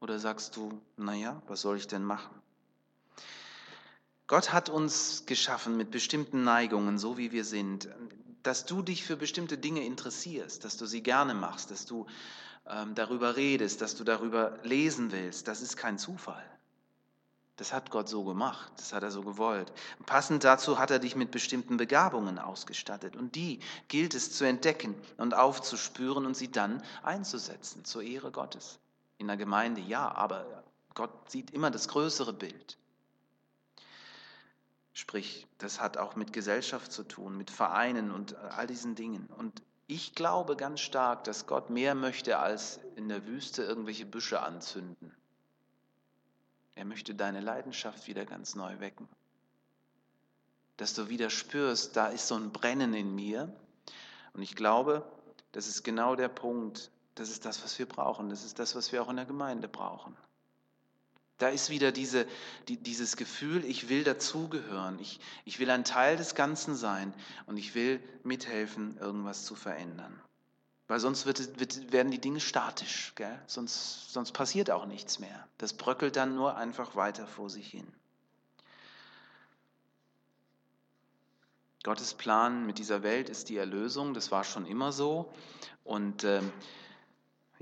Oder 0.00 0.18
sagst 0.18 0.56
du, 0.56 0.80
naja, 0.96 1.40
was 1.46 1.60
soll 1.60 1.76
ich 1.76 1.86
denn 1.86 2.02
machen? 2.02 2.34
Gott 4.26 4.52
hat 4.52 4.68
uns 4.68 5.26
geschaffen 5.26 5.76
mit 5.76 5.90
bestimmten 5.90 6.42
Neigungen, 6.42 6.98
so 6.98 7.18
wie 7.18 7.32
wir 7.32 7.44
sind, 7.44 7.88
dass 8.42 8.64
du 8.66 8.82
dich 8.82 9.04
für 9.04 9.16
bestimmte 9.16 9.58
Dinge 9.58 9.84
interessierst, 9.84 10.64
dass 10.64 10.76
du 10.76 10.86
sie 10.86 11.02
gerne 11.02 11.34
machst, 11.34 11.70
dass 11.70 11.86
du 11.86 12.06
ähm, 12.66 12.94
darüber 12.94 13.36
redest, 13.36 13.80
dass 13.80 13.94
du 13.94 14.04
darüber 14.04 14.58
lesen 14.62 15.12
willst. 15.12 15.48
Das 15.48 15.60
ist 15.60 15.76
kein 15.76 15.98
Zufall. 15.98 16.44
Das 17.56 17.72
hat 17.72 17.90
Gott 17.90 18.08
so 18.08 18.24
gemacht, 18.24 18.72
das 18.76 18.92
hat 18.92 19.02
er 19.02 19.10
so 19.10 19.22
gewollt. 19.22 19.72
Passend 20.06 20.42
dazu 20.42 20.78
hat 20.78 20.90
er 20.90 20.98
dich 20.98 21.16
mit 21.16 21.30
bestimmten 21.30 21.76
Begabungen 21.76 22.38
ausgestattet 22.38 23.14
und 23.14 23.34
die 23.34 23.60
gilt 23.88 24.14
es 24.14 24.32
zu 24.32 24.44
entdecken 24.44 24.94
und 25.18 25.34
aufzuspüren 25.34 26.24
und 26.24 26.36
sie 26.36 26.50
dann 26.50 26.82
einzusetzen 27.02 27.84
zur 27.84 28.02
Ehre 28.02 28.32
Gottes. 28.32 28.78
In 29.18 29.26
der 29.26 29.36
Gemeinde 29.36 29.82
ja, 29.82 30.10
aber 30.14 30.64
Gott 30.94 31.30
sieht 31.30 31.50
immer 31.50 31.70
das 31.70 31.88
größere 31.88 32.32
Bild. 32.32 32.78
Sprich, 34.94 35.46
das 35.58 35.80
hat 35.80 35.96
auch 35.96 36.16
mit 36.16 36.32
Gesellschaft 36.32 36.90
zu 36.90 37.02
tun, 37.02 37.36
mit 37.36 37.50
Vereinen 37.50 38.10
und 38.10 38.34
all 38.36 38.66
diesen 38.66 38.94
Dingen. 38.94 39.26
Und 39.38 39.62
ich 39.86 40.14
glaube 40.14 40.56
ganz 40.56 40.80
stark, 40.80 41.24
dass 41.24 41.46
Gott 41.46 41.70
mehr 41.70 41.94
möchte, 41.94 42.38
als 42.38 42.80
in 42.96 43.08
der 43.08 43.26
Wüste 43.26 43.62
irgendwelche 43.62 44.06
Büsche 44.06 44.42
anzünden. 44.42 45.14
Er 46.74 46.84
möchte 46.84 47.14
deine 47.14 47.40
Leidenschaft 47.40 48.06
wieder 48.06 48.24
ganz 48.24 48.54
neu 48.54 48.80
wecken. 48.80 49.08
Dass 50.76 50.94
du 50.94 51.08
wieder 51.08 51.30
spürst, 51.30 51.96
da 51.96 52.08
ist 52.08 52.28
so 52.28 52.34
ein 52.34 52.50
Brennen 52.50 52.94
in 52.94 53.14
mir. 53.14 53.54
Und 54.32 54.42
ich 54.42 54.56
glaube, 54.56 55.04
das 55.52 55.68
ist 55.68 55.82
genau 55.82 56.16
der 56.16 56.28
Punkt. 56.28 56.90
Das 57.14 57.28
ist 57.28 57.44
das, 57.44 57.62
was 57.62 57.78
wir 57.78 57.86
brauchen. 57.86 58.30
Das 58.30 58.44
ist 58.44 58.58
das, 58.58 58.74
was 58.74 58.90
wir 58.90 59.02
auch 59.02 59.10
in 59.10 59.16
der 59.16 59.26
Gemeinde 59.26 59.68
brauchen. 59.68 60.16
Da 61.38 61.48
ist 61.48 61.70
wieder 61.70 61.90
diese, 61.90 62.26
die, 62.68 62.76
dieses 62.76 63.16
Gefühl, 63.16 63.64
ich 63.64 63.88
will 63.88 64.04
dazugehören, 64.04 64.98
ich, 65.00 65.18
ich 65.44 65.58
will 65.58 65.70
ein 65.70 65.84
Teil 65.84 66.16
des 66.16 66.36
Ganzen 66.36 66.76
sein 66.76 67.12
und 67.46 67.56
ich 67.56 67.74
will 67.74 68.00
mithelfen, 68.22 68.96
irgendwas 68.98 69.44
zu 69.44 69.56
verändern. 69.56 70.20
Weil 70.88 71.00
sonst 71.00 71.26
wird, 71.26 71.60
wird, 71.60 71.92
werden 71.92 72.10
die 72.10 72.20
Dinge 72.20 72.40
statisch, 72.40 73.12
gell? 73.14 73.40
Sonst, 73.46 74.12
sonst 74.12 74.32
passiert 74.32 74.70
auch 74.70 74.86
nichts 74.86 75.18
mehr. 75.18 75.48
Das 75.58 75.72
bröckelt 75.72 76.16
dann 76.16 76.34
nur 76.34 76.56
einfach 76.56 76.96
weiter 76.96 77.26
vor 77.26 77.48
sich 77.48 77.68
hin. 77.68 77.86
Gottes 81.84 82.14
Plan 82.14 82.66
mit 82.66 82.78
dieser 82.78 83.02
Welt 83.02 83.28
ist 83.28 83.48
die 83.48 83.56
Erlösung, 83.56 84.14
das 84.14 84.30
war 84.30 84.44
schon 84.44 84.66
immer 84.66 84.92
so. 84.92 85.32
Und 85.82 86.22
äh, 86.22 86.40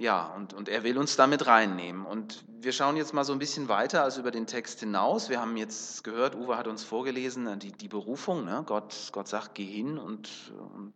ja, 0.00 0.28
und, 0.34 0.54
und 0.54 0.70
er 0.70 0.82
will 0.82 0.96
uns 0.96 1.16
damit 1.16 1.46
reinnehmen. 1.46 2.06
Und 2.06 2.42
wir 2.48 2.72
schauen 2.72 2.96
jetzt 2.96 3.12
mal 3.12 3.22
so 3.22 3.34
ein 3.34 3.38
bisschen 3.38 3.68
weiter 3.68 4.02
als 4.02 4.16
über 4.16 4.30
den 4.30 4.46
Text 4.46 4.80
hinaus. 4.80 5.28
Wir 5.28 5.42
haben 5.42 5.58
jetzt 5.58 6.02
gehört, 6.04 6.34
Uwe 6.34 6.56
hat 6.56 6.68
uns 6.68 6.82
vorgelesen, 6.82 7.46
äh, 7.46 7.58
die, 7.58 7.70
die 7.70 7.88
Berufung. 7.88 8.46
Ne? 8.46 8.62
Gott, 8.64 9.10
Gott 9.12 9.28
sagt, 9.28 9.54
geh 9.54 9.66
hin 9.66 9.98
und, 9.98 10.54
und 10.74 10.94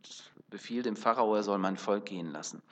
befiehlt 0.48 0.86
dem 0.86 0.96
Pharao, 0.96 1.34
er 1.34 1.42
soll 1.42 1.58
mein 1.58 1.76
Volk 1.76 2.06
gehen 2.06 2.32
lassen. 2.32 2.62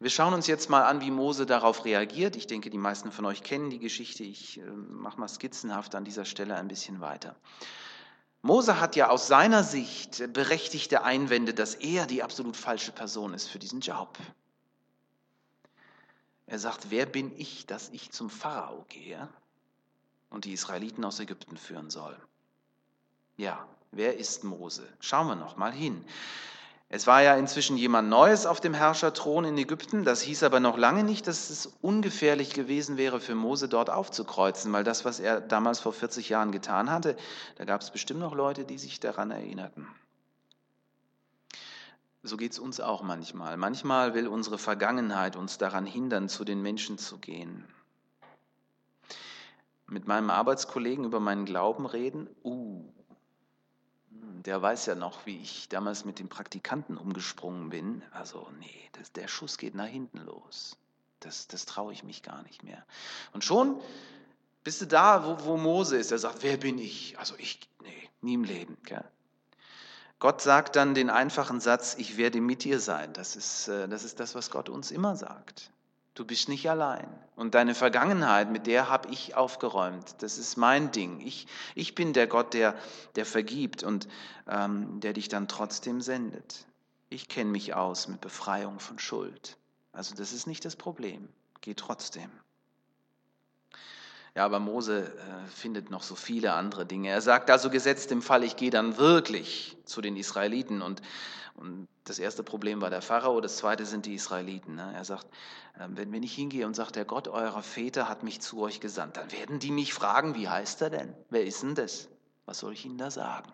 Wir 0.00 0.10
schauen 0.10 0.34
uns 0.34 0.48
jetzt 0.48 0.68
mal 0.68 0.82
an, 0.82 1.00
wie 1.00 1.12
Mose 1.12 1.46
darauf 1.46 1.84
reagiert. 1.84 2.34
Ich 2.34 2.48
denke, 2.48 2.70
die 2.70 2.78
meisten 2.78 3.12
von 3.12 3.24
euch 3.24 3.44
kennen 3.44 3.70
die 3.70 3.78
Geschichte. 3.78 4.24
Ich 4.24 4.58
äh, 4.58 4.64
mache 4.64 5.20
mal 5.20 5.28
skizzenhaft 5.28 5.94
an 5.94 6.04
dieser 6.04 6.24
Stelle 6.24 6.56
ein 6.56 6.66
bisschen 6.66 7.00
weiter. 7.00 7.36
Mose 8.42 8.80
hat 8.80 8.96
ja 8.96 9.10
aus 9.10 9.28
seiner 9.28 9.62
Sicht 9.62 10.32
berechtigte 10.32 11.04
Einwände, 11.04 11.54
dass 11.54 11.76
er 11.76 12.06
die 12.06 12.24
absolut 12.24 12.56
falsche 12.56 12.90
Person 12.90 13.32
ist 13.32 13.46
für 13.46 13.60
diesen 13.60 13.78
Job. 13.78 14.18
Er 16.48 16.58
sagt, 16.58 16.90
wer 16.90 17.04
bin 17.04 17.30
ich, 17.36 17.66
dass 17.66 17.90
ich 17.90 18.10
zum 18.10 18.30
Pharao 18.30 18.86
gehe 18.88 19.28
und 20.30 20.46
die 20.46 20.54
Israeliten 20.54 21.04
aus 21.04 21.20
Ägypten 21.20 21.58
führen 21.58 21.90
soll? 21.90 22.16
Ja, 23.36 23.68
wer 23.92 24.16
ist 24.16 24.44
Mose? 24.44 24.88
Schauen 24.98 25.28
wir 25.28 25.36
noch 25.36 25.58
mal 25.58 25.72
hin. 25.72 26.04
Es 26.88 27.06
war 27.06 27.22
ja 27.22 27.36
inzwischen 27.36 27.76
jemand 27.76 28.08
Neues 28.08 28.46
auf 28.46 28.60
dem 28.62 28.72
Herrscherthron 28.72 29.44
in 29.44 29.58
Ägypten. 29.58 30.04
Das 30.04 30.22
hieß 30.22 30.42
aber 30.42 30.58
noch 30.58 30.78
lange 30.78 31.04
nicht, 31.04 31.26
dass 31.26 31.50
es 31.50 31.66
ungefährlich 31.82 32.54
gewesen 32.54 32.96
wäre 32.96 33.20
für 33.20 33.34
Mose 33.34 33.68
dort 33.68 33.90
aufzukreuzen, 33.90 34.72
weil 34.72 34.84
das, 34.84 35.04
was 35.04 35.20
er 35.20 35.42
damals 35.42 35.80
vor 35.80 35.92
40 35.92 36.30
Jahren 36.30 36.50
getan 36.50 36.90
hatte, 36.90 37.14
da 37.56 37.66
gab 37.66 37.82
es 37.82 37.90
bestimmt 37.90 38.20
noch 38.20 38.34
Leute, 38.34 38.64
die 38.64 38.78
sich 38.78 39.00
daran 39.00 39.30
erinnerten. 39.30 39.86
So 42.22 42.36
geht 42.36 42.52
es 42.52 42.58
uns 42.58 42.80
auch 42.80 43.02
manchmal. 43.02 43.56
Manchmal 43.56 44.14
will 44.14 44.26
unsere 44.26 44.58
Vergangenheit 44.58 45.36
uns 45.36 45.58
daran 45.58 45.86
hindern, 45.86 46.28
zu 46.28 46.44
den 46.44 46.60
Menschen 46.60 46.98
zu 46.98 47.18
gehen. 47.18 47.64
Mit 49.86 50.06
meinem 50.06 50.30
Arbeitskollegen 50.30 51.04
über 51.04 51.20
meinen 51.20 51.44
Glauben 51.44 51.86
reden, 51.86 52.28
uh, 52.42 52.84
der 54.10 54.60
weiß 54.60 54.86
ja 54.86 54.94
noch, 54.94 55.26
wie 55.26 55.38
ich 55.38 55.68
damals 55.68 56.04
mit 56.04 56.18
den 56.18 56.28
Praktikanten 56.28 56.98
umgesprungen 56.98 57.70
bin. 57.70 58.02
Also 58.10 58.48
nee, 58.58 58.90
das, 58.92 59.12
der 59.12 59.28
Schuss 59.28 59.56
geht 59.56 59.74
nach 59.74 59.86
hinten 59.86 60.18
los. 60.18 60.76
Das, 61.20 61.48
das 61.48 61.66
traue 61.66 61.92
ich 61.92 62.04
mich 62.04 62.22
gar 62.22 62.42
nicht 62.42 62.62
mehr. 62.62 62.84
Und 63.32 63.44
schon 63.44 63.80
bist 64.64 64.80
du 64.80 64.86
da, 64.86 65.24
wo, 65.24 65.44
wo 65.44 65.56
Mose 65.56 65.96
ist. 65.96 66.12
Er 66.12 66.18
sagt, 66.18 66.42
wer 66.42 66.56
bin 66.56 66.78
ich? 66.78 67.18
Also 67.18 67.34
ich, 67.38 67.60
nee, 67.82 68.10
nie 68.20 68.34
im 68.34 68.44
Leben. 68.44 68.76
Gell? 68.84 69.04
Gott 70.18 70.40
sagt 70.42 70.76
dann 70.76 70.94
den 70.94 71.10
einfachen 71.10 71.60
Satz, 71.60 71.94
ich 71.96 72.16
werde 72.16 72.40
mit 72.40 72.64
dir 72.64 72.80
sein. 72.80 73.12
Das 73.12 73.36
ist, 73.36 73.68
äh, 73.68 73.88
das 73.88 74.02
ist 74.04 74.18
das, 74.18 74.34
was 74.34 74.50
Gott 74.50 74.68
uns 74.68 74.90
immer 74.90 75.14
sagt. 75.16 75.70
Du 76.14 76.24
bist 76.24 76.48
nicht 76.48 76.68
allein. 76.68 77.08
Und 77.36 77.54
deine 77.54 77.76
Vergangenheit, 77.76 78.50
mit 78.50 78.66
der 78.66 78.88
habe 78.88 79.08
ich 79.10 79.36
aufgeräumt. 79.36 80.16
Das 80.18 80.36
ist 80.36 80.56
mein 80.56 80.90
Ding. 80.90 81.20
Ich, 81.20 81.46
ich 81.76 81.94
bin 81.94 82.12
der 82.12 82.26
Gott, 82.26 82.54
der, 82.54 82.74
der 83.14 83.24
vergibt 83.24 83.84
und 83.84 84.08
ähm, 84.48 84.98
der 84.98 85.12
dich 85.12 85.28
dann 85.28 85.46
trotzdem 85.46 86.00
sendet. 86.00 86.66
Ich 87.08 87.28
kenne 87.28 87.50
mich 87.50 87.74
aus 87.74 88.08
mit 88.08 88.20
Befreiung 88.20 88.80
von 88.80 88.98
Schuld. 88.98 89.56
Also 89.92 90.16
das 90.16 90.32
ist 90.32 90.48
nicht 90.48 90.64
das 90.64 90.74
Problem. 90.74 91.28
Geh 91.60 91.74
trotzdem. 91.74 92.30
Ja, 94.38 94.44
aber 94.44 94.60
Mose 94.60 95.02
äh, 95.02 95.48
findet 95.50 95.90
noch 95.90 96.04
so 96.04 96.14
viele 96.14 96.52
andere 96.52 96.86
Dinge. 96.86 97.08
Er 97.08 97.20
sagt 97.20 97.50
also, 97.50 97.70
gesetzt 97.70 98.12
im 98.12 98.22
Fall, 98.22 98.44
ich 98.44 98.54
gehe 98.54 98.70
dann 98.70 98.96
wirklich 98.96 99.76
zu 99.84 100.00
den 100.00 100.16
Israeliten. 100.16 100.80
Und, 100.80 101.02
und 101.56 101.88
das 102.04 102.20
erste 102.20 102.44
Problem 102.44 102.80
war 102.80 102.88
der 102.88 103.02
Pharao, 103.02 103.40
das 103.40 103.56
zweite 103.56 103.84
sind 103.84 104.06
die 104.06 104.14
Israeliten. 104.14 104.76
Ne? 104.76 104.92
Er 104.94 105.04
sagt, 105.04 105.26
äh, 105.76 105.88
wenn, 105.88 106.12
wenn 106.12 106.22
ich 106.22 106.36
hingehe 106.36 106.66
und 106.66 106.74
sage, 106.74 106.92
der 106.92 107.04
Gott 107.04 107.26
eurer 107.26 107.64
Väter 107.64 108.08
hat 108.08 108.22
mich 108.22 108.40
zu 108.40 108.62
euch 108.62 108.78
gesandt, 108.78 109.16
dann 109.16 109.32
werden 109.32 109.58
die 109.58 109.72
mich 109.72 109.92
fragen, 109.92 110.36
wie 110.36 110.48
heißt 110.48 110.82
er 110.82 110.90
denn? 110.90 111.14
Wer 111.30 111.44
ist 111.44 111.64
denn 111.64 111.74
das? 111.74 112.06
Was 112.46 112.60
soll 112.60 112.74
ich 112.74 112.84
ihnen 112.86 112.96
da 112.96 113.10
sagen? 113.10 113.50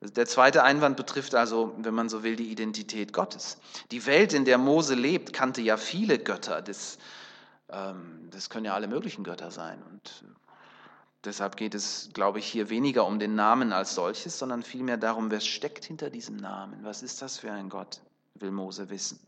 Der 0.00 0.26
zweite 0.26 0.64
Einwand 0.64 0.96
betrifft 0.96 1.36
also, 1.36 1.72
wenn 1.78 1.94
man 1.94 2.08
so 2.08 2.24
will, 2.24 2.34
die 2.34 2.50
Identität 2.50 3.12
Gottes. 3.12 3.58
Die 3.92 4.06
Welt, 4.06 4.32
in 4.32 4.44
der 4.44 4.58
Mose 4.58 4.96
lebt, 4.96 5.32
kannte 5.32 5.62
ja 5.62 5.76
viele 5.76 6.18
Götter. 6.18 6.62
Das, 6.62 6.96
ähm, 6.96 7.02
das 7.68 8.50
können 8.50 8.66
ja 8.66 8.74
alle 8.74 8.88
möglichen 8.88 9.24
Götter 9.24 9.50
sein. 9.50 9.82
Und 9.90 10.24
deshalb 11.24 11.56
geht 11.56 11.74
es, 11.74 12.10
glaube 12.12 12.38
ich, 12.38 12.46
hier 12.46 12.68
weniger 12.68 13.06
um 13.06 13.18
den 13.18 13.34
Namen 13.34 13.72
als 13.72 13.94
solches, 13.94 14.38
sondern 14.38 14.62
vielmehr 14.62 14.96
darum, 14.96 15.30
wer 15.30 15.40
steckt 15.40 15.84
hinter 15.84 16.10
diesem 16.10 16.36
Namen. 16.36 16.84
Was 16.84 17.02
ist 17.02 17.22
das 17.22 17.38
für 17.38 17.50
ein 17.52 17.68
Gott, 17.68 18.00
will 18.34 18.50
Mose 18.50 18.90
wissen. 18.90 19.18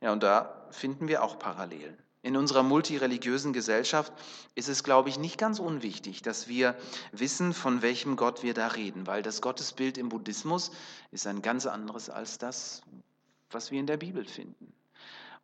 Ja, 0.00 0.12
und 0.12 0.22
da 0.22 0.66
finden 0.70 1.08
wir 1.08 1.22
auch 1.22 1.38
Parallelen. 1.38 1.96
In 2.22 2.38
unserer 2.38 2.62
multireligiösen 2.62 3.52
Gesellschaft 3.52 4.10
ist 4.54 4.70
es, 4.70 4.82
glaube 4.82 5.10
ich, 5.10 5.18
nicht 5.18 5.36
ganz 5.36 5.58
unwichtig, 5.58 6.22
dass 6.22 6.48
wir 6.48 6.74
wissen, 7.12 7.52
von 7.52 7.82
welchem 7.82 8.16
Gott 8.16 8.42
wir 8.42 8.54
da 8.54 8.68
reden, 8.68 9.06
weil 9.06 9.22
das 9.22 9.42
Gottesbild 9.42 9.98
im 9.98 10.08
Buddhismus 10.08 10.70
ist 11.10 11.26
ein 11.26 11.42
ganz 11.42 11.66
anderes 11.66 12.08
als 12.08 12.38
das, 12.38 12.82
was 13.50 13.70
wir 13.70 13.80
in 13.80 13.86
der 13.86 13.98
Bibel 13.98 14.24
finden 14.24 14.72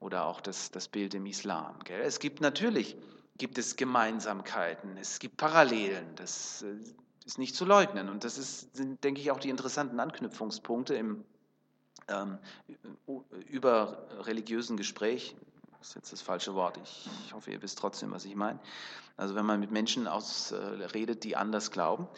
oder 0.00 0.24
auch 0.24 0.40
das, 0.40 0.70
das 0.70 0.88
Bild 0.88 1.14
im 1.14 1.26
Islam. 1.26 1.78
Gell? 1.84 2.00
Es 2.00 2.18
gibt 2.18 2.40
natürlich 2.40 2.96
gibt 3.38 3.56
es 3.56 3.76
Gemeinsamkeiten, 3.76 4.98
es 4.98 5.18
gibt 5.18 5.38
Parallelen, 5.38 6.14
das 6.16 6.62
äh, 6.62 6.76
ist 7.24 7.38
nicht 7.38 7.56
zu 7.56 7.64
leugnen. 7.64 8.10
Und 8.10 8.24
das 8.24 8.36
ist, 8.36 8.76
sind, 8.76 9.02
denke 9.02 9.20
ich, 9.20 9.30
auch 9.30 9.38
die 9.38 9.48
interessanten 9.48 9.98
Anknüpfungspunkte 9.98 10.94
im 10.94 11.24
ähm, 12.08 12.38
über 13.48 14.06
religiösen 14.20 14.76
Gespräch. 14.76 15.36
Das 15.78 15.88
ist 15.88 15.94
jetzt 15.94 16.12
das 16.12 16.22
falsche 16.22 16.54
Wort. 16.54 16.78
Ich, 16.82 17.32
hoffe, 17.32 17.50
ihr 17.50 17.62
wisst 17.62 17.78
trotzdem, 17.78 18.10
was 18.10 18.24
ich 18.24 18.34
meine. 18.34 18.58
Also 19.16 19.34
wenn 19.34 19.46
man 19.46 19.60
mit 19.60 19.70
Menschen 19.70 20.06
aus, 20.06 20.52
äh, 20.52 20.56
redet, 20.56 21.24
die 21.24 21.36
anders 21.36 21.70
glauben. 21.70 22.08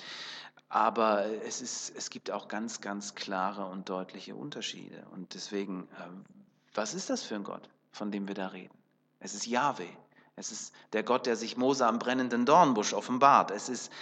Aber 0.69 1.27
es, 1.27 1.61
ist, 1.61 1.95
es 1.95 2.11
gibt 2.11 2.31
auch 2.31 2.49
ganz, 2.49 2.81
ganz 2.81 3.15
klare 3.15 3.67
und 3.67 3.89
deutliche 3.89 4.35
Unterschiede. 4.35 5.05
Und 5.13 5.35
deswegen 5.35 5.89
äh, 5.99 6.42
was 6.75 6.95
ist 6.95 7.11
das 7.11 7.23
für 7.23 7.35
ein 7.35 7.45
Gott, 7.45 7.69
von 7.91 8.11
dem 8.11 8.29
wir 8.29 8.35
da 8.35 8.49
reden? 8.49 8.77
Es 9.21 9.35
ist 9.35 9.47
Yahweh. 9.47 9.89
Es 10.37 10.51
ist 10.51 10.75
der 10.93 11.03
Gott, 11.03 11.27
der 11.27 11.37
sich 11.37 11.57
Mose 11.57 11.87
am 11.87 11.99
brennenden 11.99 12.47
Dornbusch 12.47 12.95
offenbart. 12.95 13.51
Es 13.51 13.69
ist, 13.69 13.93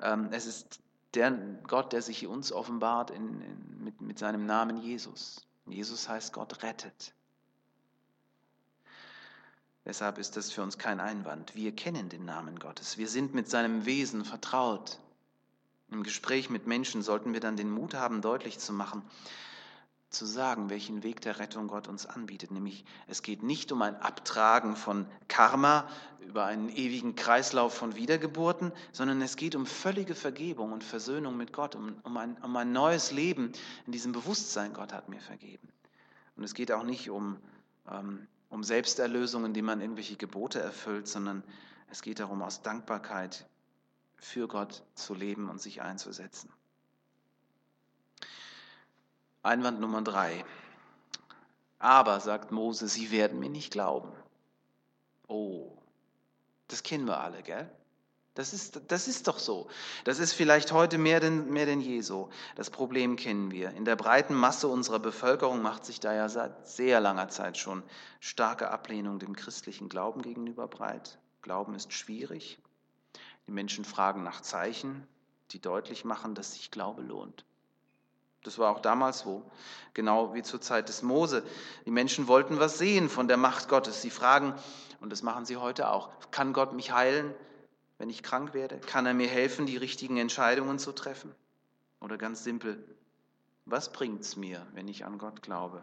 ähm, 0.00 0.28
es 0.32 0.46
ist 0.46 0.80
der 1.14 1.32
Gott, 1.66 1.92
der 1.92 2.02
sich 2.02 2.26
uns 2.26 2.52
offenbart 2.52 3.10
in, 3.10 3.42
in, 3.42 3.84
mit, 3.84 4.00
mit 4.00 4.18
seinem 4.18 4.46
Namen 4.46 4.76
Jesus. 4.78 5.44
Jesus 5.66 6.08
heißt 6.08 6.32
Gott 6.32 6.62
rettet. 6.62 7.12
Deshalb 9.84 10.18
ist 10.18 10.36
das 10.36 10.52
für 10.52 10.62
uns 10.62 10.78
kein 10.78 11.00
Einwand. 11.00 11.54
Wir 11.54 11.74
kennen 11.74 12.08
den 12.08 12.24
Namen 12.24 12.58
Gottes. 12.58 12.98
Wir 12.98 13.08
sind 13.08 13.34
mit 13.34 13.48
seinem 13.48 13.86
Wesen 13.86 14.24
vertraut. 14.24 15.00
Im 15.90 16.02
Gespräch 16.02 16.50
mit 16.50 16.66
Menschen 16.66 17.02
sollten 17.02 17.32
wir 17.32 17.40
dann 17.40 17.56
den 17.56 17.70
Mut 17.70 17.94
haben, 17.94 18.22
deutlich 18.22 18.58
zu 18.58 18.72
machen, 18.72 19.02
zu 20.10 20.26
sagen, 20.26 20.70
welchen 20.70 21.04
Weg 21.04 21.20
der 21.20 21.38
Rettung 21.38 21.68
Gott 21.68 21.86
uns 21.86 22.04
anbietet. 22.04 22.50
Nämlich 22.50 22.84
es 23.06 23.22
geht 23.22 23.42
nicht 23.42 23.70
um 23.70 23.80
ein 23.82 23.94
Abtragen 23.96 24.74
von 24.74 25.06
Karma 25.28 25.88
über 26.20 26.44
einen 26.44 26.68
ewigen 26.68 27.14
Kreislauf 27.14 27.74
von 27.74 27.94
Wiedergeburten, 27.94 28.72
sondern 28.92 29.22
es 29.22 29.36
geht 29.36 29.54
um 29.54 29.66
völlige 29.66 30.16
Vergebung 30.16 30.72
und 30.72 30.84
Versöhnung 30.84 31.36
mit 31.36 31.52
Gott, 31.52 31.76
um, 31.76 31.96
um, 32.02 32.16
ein, 32.16 32.36
um 32.42 32.56
ein 32.56 32.72
neues 32.72 33.12
Leben 33.12 33.52
in 33.86 33.92
diesem 33.92 34.12
Bewusstsein, 34.12 34.72
Gott 34.72 34.92
hat 34.92 35.08
mir 35.08 35.20
vergeben. 35.20 35.68
Und 36.36 36.44
es 36.44 36.54
geht 36.54 36.72
auch 36.72 36.84
nicht 36.84 37.08
um, 37.10 37.38
ähm, 37.88 38.26
um 38.48 38.64
Selbsterlösung, 38.64 39.44
indem 39.44 39.66
man 39.66 39.80
irgendwelche 39.80 40.16
Gebote 40.16 40.60
erfüllt, 40.60 41.06
sondern 41.06 41.44
es 41.88 42.02
geht 42.02 42.18
darum, 42.18 42.42
aus 42.42 42.62
Dankbarkeit 42.62 43.46
für 44.16 44.48
Gott 44.48 44.82
zu 44.94 45.14
leben 45.14 45.48
und 45.48 45.60
sich 45.60 45.82
einzusetzen. 45.82 46.52
Einwand 49.42 49.80
Nummer 49.80 50.02
drei. 50.02 50.44
Aber, 51.78 52.20
sagt 52.20 52.52
Mose, 52.52 52.88
sie 52.88 53.10
werden 53.10 53.38
mir 53.40 53.48
nicht 53.48 53.72
glauben. 53.72 54.12
Oh, 55.28 55.78
das 56.68 56.82
kennen 56.82 57.06
wir 57.06 57.20
alle, 57.20 57.42
gell? 57.42 57.70
Das 58.34 58.52
ist, 58.52 58.80
das 58.88 59.08
ist 59.08 59.26
doch 59.26 59.38
so. 59.38 59.68
Das 60.04 60.18
ist 60.18 60.32
vielleicht 60.32 60.72
heute 60.72 60.98
mehr 60.98 61.20
denn, 61.20 61.50
mehr 61.50 61.66
denn 61.66 61.80
je 61.80 62.00
so. 62.00 62.30
Das 62.54 62.70
Problem 62.70 63.16
kennen 63.16 63.50
wir. 63.50 63.70
In 63.70 63.84
der 63.84 63.96
breiten 63.96 64.34
Masse 64.34 64.68
unserer 64.68 64.98
Bevölkerung 64.98 65.62
macht 65.62 65.84
sich 65.84 66.00
da 66.00 66.14
ja 66.14 66.28
seit 66.28 66.68
sehr 66.68 67.00
langer 67.00 67.28
Zeit 67.28 67.58
schon 67.58 67.82
starke 68.20 68.70
Ablehnung 68.70 69.18
dem 69.18 69.34
christlichen 69.34 69.88
Glauben 69.88 70.22
gegenüber 70.22 70.68
breit. 70.68 71.18
Glauben 71.42 71.74
ist 71.74 71.92
schwierig. 71.92 72.58
Die 73.46 73.52
Menschen 73.52 73.84
fragen 73.84 74.22
nach 74.22 74.42
Zeichen, 74.42 75.06
die 75.50 75.60
deutlich 75.60 76.04
machen, 76.04 76.34
dass 76.34 76.52
sich 76.52 76.70
Glaube 76.70 77.02
lohnt. 77.02 77.44
Das 78.42 78.58
war 78.58 78.70
auch 78.70 78.80
damals 78.80 79.20
so, 79.20 79.42
genau 79.92 80.34
wie 80.34 80.42
zur 80.42 80.60
Zeit 80.60 80.88
des 80.88 81.02
Mose. 81.02 81.42
Die 81.84 81.90
Menschen 81.90 82.26
wollten 82.26 82.58
was 82.58 82.78
sehen 82.78 83.08
von 83.08 83.28
der 83.28 83.36
Macht 83.36 83.68
Gottes. 83.68 84.00
Sie 84.00 84.10
fragen, 84.10 84.54
und 85.00 85.10
das 85.10 85.22
machen 85.22 85.44
sie 85.44 85.56
heute 85.56 85.90
auch, 85.90 86.10
kann 86.30 86.52
Gott 86.52 86.72
mich 86.72 86.92
heilen, 86.92 87.34
wenn 87.98 88.08
ich 88.08 88.22
krank 88.22 88.54
werde? 88.54 88.78
Kann 88.78 89.04
er 89.04 89.14
mir 89.14 89.28
helfen, 89.28 89.66
die 89.66 89.76
richtigen 89.76 90.16
Entscheidungen 90.16 90.78
zu 90.78 90.92
treffen? 90.92 91.34
Oder 92.00 92.16
ganz 92.16 92.44
simpel, 92.44 92.82
was 93.66 93.92
bringt 93.92 94.22
es 94.22 94.36
mir, 94.36 94.66
wenn 94.72 94.88
ich 94.88 95.04
an 95.04 95.18
Gott 95.18 95.42
glaube? 95.42 95.82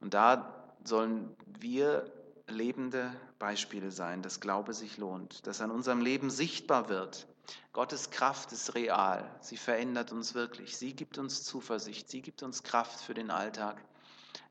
Und 0.00 0.14
da 0.14 0.54
sollen 0.84 1.34
wir 1.58 2.10
lebende 2.46 3.12
Beispiele 3.38 3.90
sein, 3.90 4.22
dass 4.22 4.40
Glaube 4.40 4.72
sich 4.72 4.98
lohnt, 4.98 5.46
dass 5.46 5.60
an 5.60 5.70
unserem 5.70 6.00
Leben 6.00 6.30
sichtbar 6.30 6.88
wird. 6.88 7.26
Gottes 7.72 8.10
Kraft 8.10 8.52
ist 8.52 8.74
real, 8.74 9.30
sie 9.40 9.56
verändert 9.56 10.12
uns 10.12 10.34
wirklich, 10.34 10.76
sie 10.76 10.94
gibt 10.94 11.18
uns 11.18 11.44
Zuversicht, 11.44 12.10
sie 12.10 12.22
gibt 12.22 12.42
uns 12.42 12.62
Kraft 12.62 13.00
für 13.00 13.14
den 13.14 13.30
Alltag, 13.30 13.82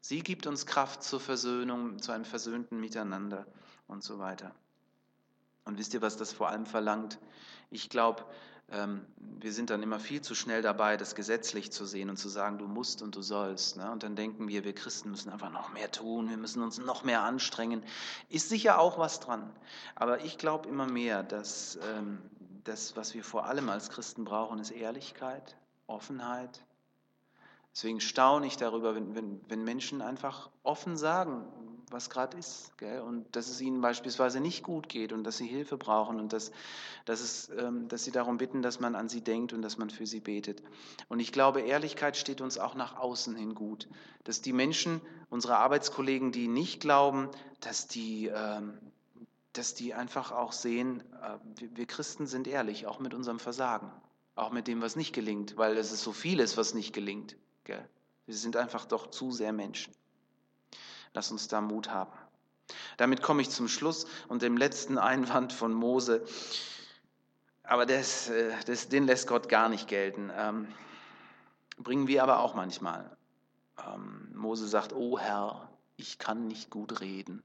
sie 0.01 0.21
gibt 0.21 0.47
uns 0.47 0.65
Kraft 0.65 1.03
zur 1.03 1.19
Versöhnung, 1.19 1.99
zu 1.99 2.11
einem 2.11 2.25
versöhnten 2.25 2.79
Miteinander 2.79 3.45
und 3.87 4.03
so 4.03 4.19
weiter. 4.19 4.53
Und 5.65 5.77
wisst 5.77 5.93
ihr, 5.93 6.01
was 6.01 6.15
das 6.15 6.31
vor 6.31 6.49
allem 6.49 6.65
verlangt? 6.65 7.19
Ich 7.69 7.89
glaube, 7.89 8.23
ähm, 8.69 9.05
wir 9.17 9.53
sind 9.53 9.69
dann 9.69 9.81
immer 9.81 9.99
viel 9.99 10.21
zu 10.21 10.35
schnell 10.35 10.61
dabei, 10.61 10.97
das 10.97 11.15
gesetzlich 11.15 11.71
zu 11.71 11.85
sehen 11.85 12.09
und 12.09 12.17
zu 12.17 12.27
sagen, 12.27 12.57
du 12.57 12.67
musst 12.67 13.01
und 13.01 13.15
du 13.15 13.21
sollst. 13.21 13.77
Ne? 13.77 13.89
Und 13.91 14.03
dann 14.03 14.15
denken 14.15 14.47
wir, 14.47 14.65
wir 14.65 14.73
Christen 14.73 15.09
müssen 15.09 15.29
einfach 15.29 15.51
noch 15.51 15.71
mehr 15.71 15.89
tun, 15.89 16.29
wir 16.29 16.37
müssen 16.37 16.61
uns 16.61 16.77
noch 16.77 17.03
mehr 17.03 17.21
anstrengen. 17.21 17.83
Ist 18.29 18.49
sicher 18.49 18.79
auch 18.79 18.97
was 18.97 19.21
dran. 19.21 19.49
Aber 19.95 20.23
ich 20.23 20.37
glaube 20.37 20.67
immer 20.67 20.85
mehr, 20.85 21.23
dass 21.23 21.79
ähm, 21.95 22.21
das, 22.67 22.95
was 22.95 23.13
wir 23.13 23.23
vor 23.23 23.45
allem 23.45 23.69
als 23.69 23.89
Christen 23.89 24.25
brauchen, 24.25 24.59
ist 24.59 24.71
Ehrlichkeit, 24.71 25.55
Offenheit. 25.87 26.63
Deswegen 27.73 28.01
staune 28.01 28.47
ich 28.47 28.57
darüber, 28.57 28.95
wenn, 28.95 29.15
wenn, 29.15 29.39
wenn 29.47 29.63
Menschen 29.63 30.01
einfach 30.01 30.49
offen 30.63 30.97
sagen, 30.97 31.45
was 31.91 32.09
gerade 32.09 32.37
ist. 32.37 32.77
Gell? 32.77 33.01
Und 33.01 33.35
dass 33.35 33.49
es 33.49 33.61
ihnen 33.61 33.81
beispielsweise 33.81 34.39
nicht 34.39 34.63
gut 34.63 34.89
geht 34.89 35.13
und 35.13 35.23
dass 35.23 35.37
sie 35.37 35.47
Hilfe 35.47 35.77
brauchen 35.77 36.19
und 36.19 36.33
dass, 36.33 36.51
dass, 37.05 37.21
es, 37.21 37.49
ähm, 37.49 37.87
dass 37.87 38.03
sie 38.03 38.11
darum 38.11 38.37
bitten, 38.37 38.61
dass 38.61 38.79
man 38.79 38.95
an 38.95 39.09
sie 39.09 39.21
denkt 39.21 39.53
und 39.53 39.61
dass 39.61 39.77
man 39.77 39.89
für 39.89 40.05
sie 40.05 40.19
betet. 40.19 40.63
Und 41.07 41.19
ich 41.19 41.31
glaube, 41.31 41.61
Ehrlichkeit 41.61 42.17
steht 42.17 42.41
uns 42.41 42.57
auch 42.57 42.75
nach 42.75 42.97
außen 42.97 43.35
hin 43.35 43.55
gut. 43.55 43.87
Dass 44.23 44.41
die 44.41 44.53
Menschen, 44.53 44.99
unsere 45.29 45.57
Arbeitskollegen, 45.57 46.31
die 46.31 46.47
nicht 46.47 46.81
glauben, 46.81 47.29
dass 47.61 47.87
die, 47.87 48.27
ähm, 48.27 48.77
dass 49.57 49.73
die 49.73 49.93
einfach 49.93 50.31
auch 50.31 50.51
sehen, 50.51 51.03
äh, 51.21 51.37
wir 51.75 51.85
Christen 51.85 52.27
sind 52.27 52.47
ehrlich, 52.47 52.87
auch 52.87 52.99
mit 52.99 53.13
unserem 53.13 53.39
Versagen, 53.39 53.91
auch 54.35 54.51
mit 54.51 54.67
dem, 54.67 54.81
was 54.81 54.95
nicht 54.95 55.13
gelingt, 55.13 55.57
weil 55.57 55.77
es 55.77 55.91
ist 55.91 56.03
so 56.03 56.13
vieles, 56.13 56.57
was 56.57 56.73
nicht 56.73 56.93
gelingt. 56.93 57.35
Gell? 57.63 57.87
Wir 58.25 58.35
sind 58.35 58.57
einfach 58.57 58.85
doch 58.85 59.07
zu 59.09 59.31
sehr 59.31 59.53
Menschen. 59.53 59.93
Lass 61.13 61.31
uns 61.31 61.47
da 61.47 61.61
Mut 61.61 61.89
haben. 61.89 62.11
Damit 62.97 63.21
komme 63.21 63.41
ich 63.41 63.49
zum 63.49 63.67
Schluss 63.67 64.05
und 64.27 64.41
dem 64.41 64.57
letzten 64.57 64.97
Einwand 64.97 65.53
von 65.53 65.73
Mose. 65.73 66.25
Aber 67.63 67.85
das, 67.85 68.29
äh, 68.29 68.51
das, 68.65 68.89
den 68.89 69.05
lässt 69.05 69.27
Gott 69.27 69.49
gar 69.49 69.69
nicht 69.69 69.87
gelten. 69.87 70.31
Ähm, 70.35 70.67
bringen 71.77 72.07
wir 72.07 72.23
aber 72.23 72.39
auch 72.39 72.53
manchmal. 72.53 73.15
Ähm, 73.85 74.29
Mose 74.35 74.67
sagt, 74.67 74.93
oh 74.93 75.17
Herr, 75.17 75.69
ich 75.95 76.19
kann 76.19 76.47
nicht 76.47 76.69
gut 76.69 77.01
reden. 77.01 77.43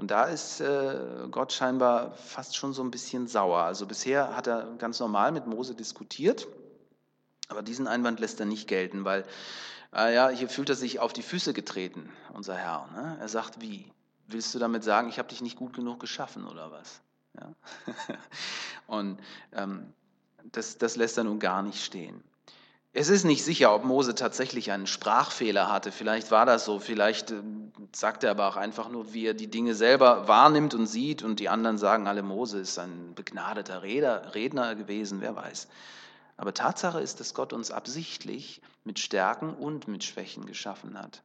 Und 0.00 0.10
da 0.10 0.24
ist 0.24 0.60
äh, 0.60 1.28
Gott 1.30 1.52
scheinbar 1.52 2.12
fast 2.14 2.56
schon 2.56 2.72
so 2.72 2.82
ein 2.82 2.90
bisschen 2.90 3.26
sauer. 3.26 3.62
Also 3.64 3.86
bisher 3.86 4.34
hat 4.34 4.46
er 4.46 4.72
ganz 4.78 4.98
normal 4.98 5.30
mit 5.30 5.46
Mose 5.46 5.74
diskutiert, 5.74 6.48
aber 7.48 7.62
diesen 7.62 7.86
Einwand 7.86 8.18
lässt 8.18 8.40
er 8.40 8.46
nicht 8.46 8.66
gelten, 8.66 9.04
weil 9.04 9.26
Ah 9.92 10.08
ja, 10.08 10.28
hier 10.28 10.48
fühlt 10.48 10.68
er 10.68 10.76
sich 10.76 11.00
auf 11.00 11.12
die 11.12 11.22
Füße 11.22 11.52
getreten, 11.52 12.12
unser 12.32 12.54
Herr. 12.54 12.88
Ne? 12.94 13.16
Er 13.20 13.28
sagt, 13.28 13.60
wie? 13.60 13.92
Willst 14.28 14.54
du 14.54 14.60
damit 14.60 14.84
sagen, 14.84 15.08
ich 15.08 15.18
habe 15.18 15.28
dich 15.28 15.40
nicht 15.40 15.56
gut 15.56 15.72
genug 15.72 15.98
geschaffen 15.98 16.46
oder 16.46 16.70
was? 16.70 17.00
Ja? 17.36 17.52
Und 18.86 19.18
ähm, 19.52 19.92
das, 20.52 20.78
das 20.78 20.94
lässt 20.94 21.18
er 21.18 21.24
nun 21.24 21.40
gar 21.40 21.62
nicht 21.62 21.84
stehen. 21.84 22.22
Es 22.92 23.08
ist 23.08 23.22
nicht 23.24 23.44
sicher, 23.44 23.72
ob 23.72 23.84
Mose 23.84 24.16
tatsächlich 24.16 24.72
einen 24.72 24.88
Sprachfehler 24.88 25.70
hatte. 25.70 25.92
Vielleicht 25.92 26.32
war 26.32 26.44
das 26.44 26.64
so. 26.64 26.80
Vielleicht 26.80 27.30
äh, 27.30 27.40
sagt 27.94 28.24
er 28.24 28.32
aber 28.32 28.48
auch 28.48 28.56
einfach 28.56 28.88
nur, 28.88 29.14
wie 29.14 29.26
er 29.26 29.34
die 29.34 29.46
Dinge 29.46 29.76
selber 29.76 30.26
wahrnimmt 30.26 30.74
und 30.74 30.86
sieht. 30.86 31.22
Und 31.22 31.38
die 31.38 31.48
anderen 31.48 31.78
sagen 31.78 32.08
alle, 32.08 32.24
Mose 32.24 32.58
ist 32.58 32.78
ein 32.80 33.14
begnadeter 33.14 33.82
Redner, 33.82 34.34
Redner 34.34 34.74
gewesen, 34.74 35.20
wer 35.20 35.36
weiß. 35.36 35.68
Aber 36.36 36.52
Tatsache 36.52 37.00
ist, 37.00 37.20
dass 37.20 37.32
Gott 37.34 37.52
uns 37.52 37.70
absichtlich 37.70 38.60
mit 38.82 38.98
Stärken 38.98 39.54
und 39.54 39.86
mit 39.86 40.02
Schwächen 40.02 40.46
geschaffen 40.46 40.98
hat. 40.98 41.22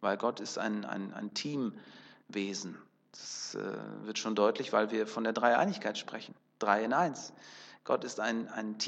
Weil 0.00 0.16
Gott 0.16 0.40
ist 0.40 0.58
ein, 0.58 0.86
ein, 0.86 1.12
ein 1.12 1.34
Teamwesen. 1.34 2.78
Das 3.10 3.54
äh, 3.54 4.06
wird 4.06 4.18
schon 4.18 4.34
deutlich, 4.34 4.72
weil 4.72 4.90
wir 4.90 5.06
von 5.06 5.24
der 5.24 5.34
Dreieinigkeit 5.34 5.98
sprechen. 5.98 6.34
Drei 6.58 6.82
in 6.84 6.94
eins. 6.94 7.34
Gott 7.84 8.04
ist 8.04 8.18
ein, 8.18 8.48
ein 8.48 8.78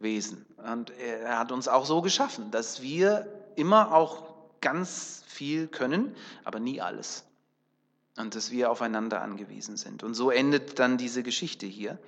Teamwesen. 0.00 0.46
Und 0.56 0.90
er, 0.90 1.20
er 1.20 1.38
hat 1.38 1.52
uns 1.52 1.68
auch 1.68 1.86
so 1.86 2.02
geschaffen, 2.02 2.50
dass 2.50 2.82
wir 2.82 3.26
immer 3.56 3.94
auch 3.94 4.24
ganz 4.60 5.22
viel 5.26 5.68
können, 5.68 6.14
aber 6.44 6.60
nie 6.60 6.80
alles 6.80 7.24
und 8.16 8.34
dass 8.34 8.50
wir 8.50 8.70
aufeinander 8.70 9.22
angewiesen 9.22 9.76
sind. 9.76 10.02
Und 10.02 10.14
so 10.14 10.30
endet 10.30 10.78
dann 10.78 10.98
diese 10.98 11.22
Geschichte 11.22 11.66
hier. 11.66 11.98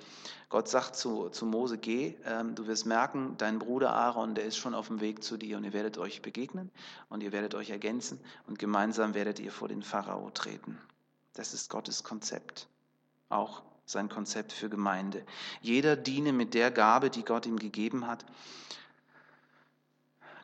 Gott 0.49 0.67
sagt 0.67 0.95
zu, 0.95 1.29
zu 1.29 1.47
Mose, 1.47 1.79
geh, 1.79 2.15
ähm, 2.25 2.53
du 2.53 2.67
wirst 2.67 2.85
merken, 2.85 3.33
dein 3.39 3.57
Bruder 3.57 3.93
Aaron, 3.93 4.35
der 4.35 4.45
ist 4.45 4.57
schon 4.57 4.75
auf 4.75 4.87
dem 4.87 5.01
Weg 5.01 5.23
zu 5.23 5.37
dir 5.37 5.57
und 5.57 5.63
ihr 5.63 5.73
werdet 5.73 5.97
euch 5.97 6.21
begegnen 6.21 6.69
und 7.09 7.23
ihr 7.23 7.31
werdet 7.31 7.55
euch 7.55 7.71
ergänzen 7.71 8.19
und 8.45 8.59
gemeinsam 8.59 9.15
werdet 9.15 9.39
ihr 9.39 9.51
vor 9.51 9.67
den 9.67 9.81
Pharao 9.81 10.29
treten. 10.29 10.77
Das 11.33 11.55
ist 11.55 11.71
Gottes 11.71 12.03
Konzept, 12.03 12.67
auch 13.29 13.63
sein 13.85 14.09
Konzept 14.09 14.51
für 14.53 14.69
Gemeinde. 14.69 15.25
Jeder 15.61 15.95
diene 15.95 16.33
mit 16.33 16.53
der 16.53 16.71
Gabe, 16.71 17.09
die 17.09 17.23
Gott 17.23 17.45
ihm 17.45 17.59
gegeben 17.59 18.07
hat. 18.07 18.25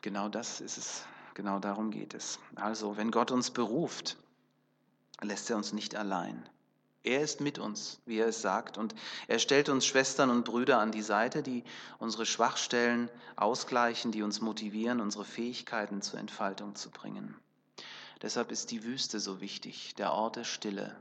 Genau 0.02 0.28
das 0.28 0.60
ist 0.60 0.78
es, 0.78 1.04
genau 1.34 1.58
darum 1.58 1.90
geht 1.90 2.14
es. 2.14 2.38
Also, 2.54 2.96
wenn 2.96 3.10
Gott 3.10 3.30
uns 3.30 3.50
beruft, 3.50 4.16
lässt 5.20 5.50
er 5.50 5.56
uns 5.56 5.72
nicht 5.72 5.94
allein. 5.94 6.48
Er 7.02 7.22
ist 7.22 7.40
mit 7.40 7.58
uns, 7.58 7.98
wie 8.04 8.18
er 8.18 8.28
es 8.28 8.42
sagt, 8.42 8.76
und 8.76 8.94
er 9.26 9.38
stellt 9.38 9.70
uns 9.70 9.86
Schwestern 9.86 10.28
und 10.28 10.44
Brüder 10.44 10.78
an 10.80 10.92
die 10.92 11.02
Seite, 11.02 11.42
die 11.42 11.64
unsere 11.98 12.26
Schwachstellen 12.26 13.08
ausgleichen, 13.36 14.12
die 14.12 14.22
uns 14.22 14.42
motivieren, 14.42 15.00
unsere 15.00 15.24
Fähigkeiten 15.24 16.02
zur 16.02 16.20
Entfaltung 16.20 16.74
zu 16.74 16.90
bringen. 16.90 17.34
Deshalb 18.20 18.52
ist 18.52 18.70
die 18.70 18.84
Wüste 18.84 19.18
so 19.18 19.40
wichtig, 19.40 19.94
der 19.94 20.12
Ort 20.12 20.36
der 20.36 20.44
Stille. 20.44 20.94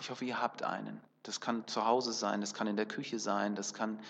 Ich 0.00 0.10
hoffe, 0.10 0.24
ihr 0.24 0.40
habt 0.40 0.64
einen. 0.64 1.00
Das 1.22 1.40
kann 1.40 1.66
zu 1.66 1.84
Hause 1.84 2.12
sein, 2.12 2.40
das 2.40 2.54
kann 2.54 2.66
in 2.66 2.76
der 2.76 2.86
Küche 2.86 3.18
sein, 3.18 3.54
das 3.54 3.74
kann 3.74 4.00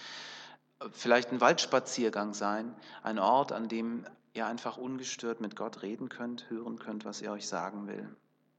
äh, 0.81 0.88
vielleicht 0.92 1.33
ein 1.33 1.40
Waldspaziergang 1.40 2.35
sein, 2.35 2.75
ein 3.03 3.18
Ort, 3.18 3.53
an 3.53 3.68
dem 3.68 4.07
ihr 4.33 4.46
einfach 4.46 4.77
ungestört 4.77 5.40
mit 5.40 5.57
Gott 5.57 5.83
reden 5.83 6.09
könnt, 6.09 6.49
hören 6.51 6.79
könnt, 6.79 7.05
was 7.05 7.20
er 7.20 7.33
euch 7.33 7.49
sagen 7.49 7.88
will. 7.88 8.09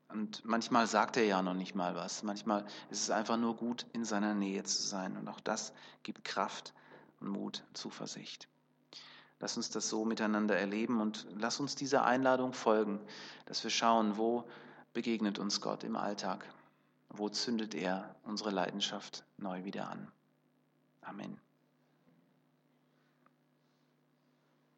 Und 0.09 0.43
manchmal 0.43 0.87
sagt 0.87 1.15
er 1.17 1.23
ja 1.23 1.41
noch 1.41 1.53
nicht 1.53 1.75
mal 1.75 1.95
was. 1.95 2.23
Manchmal 2.23 2.65
ist 2.89 3.03
es 3.03 3.09
einfach 3.09 3.37
nur 3.37 3.55
gut, 3.55 3.85
in 3.93 4.03
seiner 4.03 4.33
Nähe 4.33 4.63
zu 4.63 4.81
sein. 4.81 5.15
Und 5.15 5.27
auch 5.29 5.39
das 5.39 5.73
gibt 6.03 6.25
Kraft 6.25 6.73
und 7.21 7.29
Mut, 7.29 7.63
Zuversicht. 7.73 8.49
Lass 9.39 9.57
uns 9.57 9.69
das 9.69 9.89
so 9.89 10.05
miteinander 10.05 10.55
erleben 10.55 11.01
und 11.01 11.25
lass 11.35 11.59
uns 11.59 11.75
dieser 11.75 12.05
Einladung 12.05 12.53
folgen, 12.53 12.99
dass 13.45 13.63
wir 13.63 13.71
schauen, 13.71 14.17
wo 14.17 14.47
begegnet 14.93 15.39
uns 15.39 15.61
Gott 15.61 15.83
im 15.83 15.95
Alltag, 15.95 16.45
wo 17.13 17.29
zündet 17.29 17.73
er 17.73 18.15
unsere 18.23 18.51
Leidenschaft 18.51 19.23
neu 19.37 19.63
wieder 19.63 19.89
an. 19.89 20.11
Amen. 21.01 21.39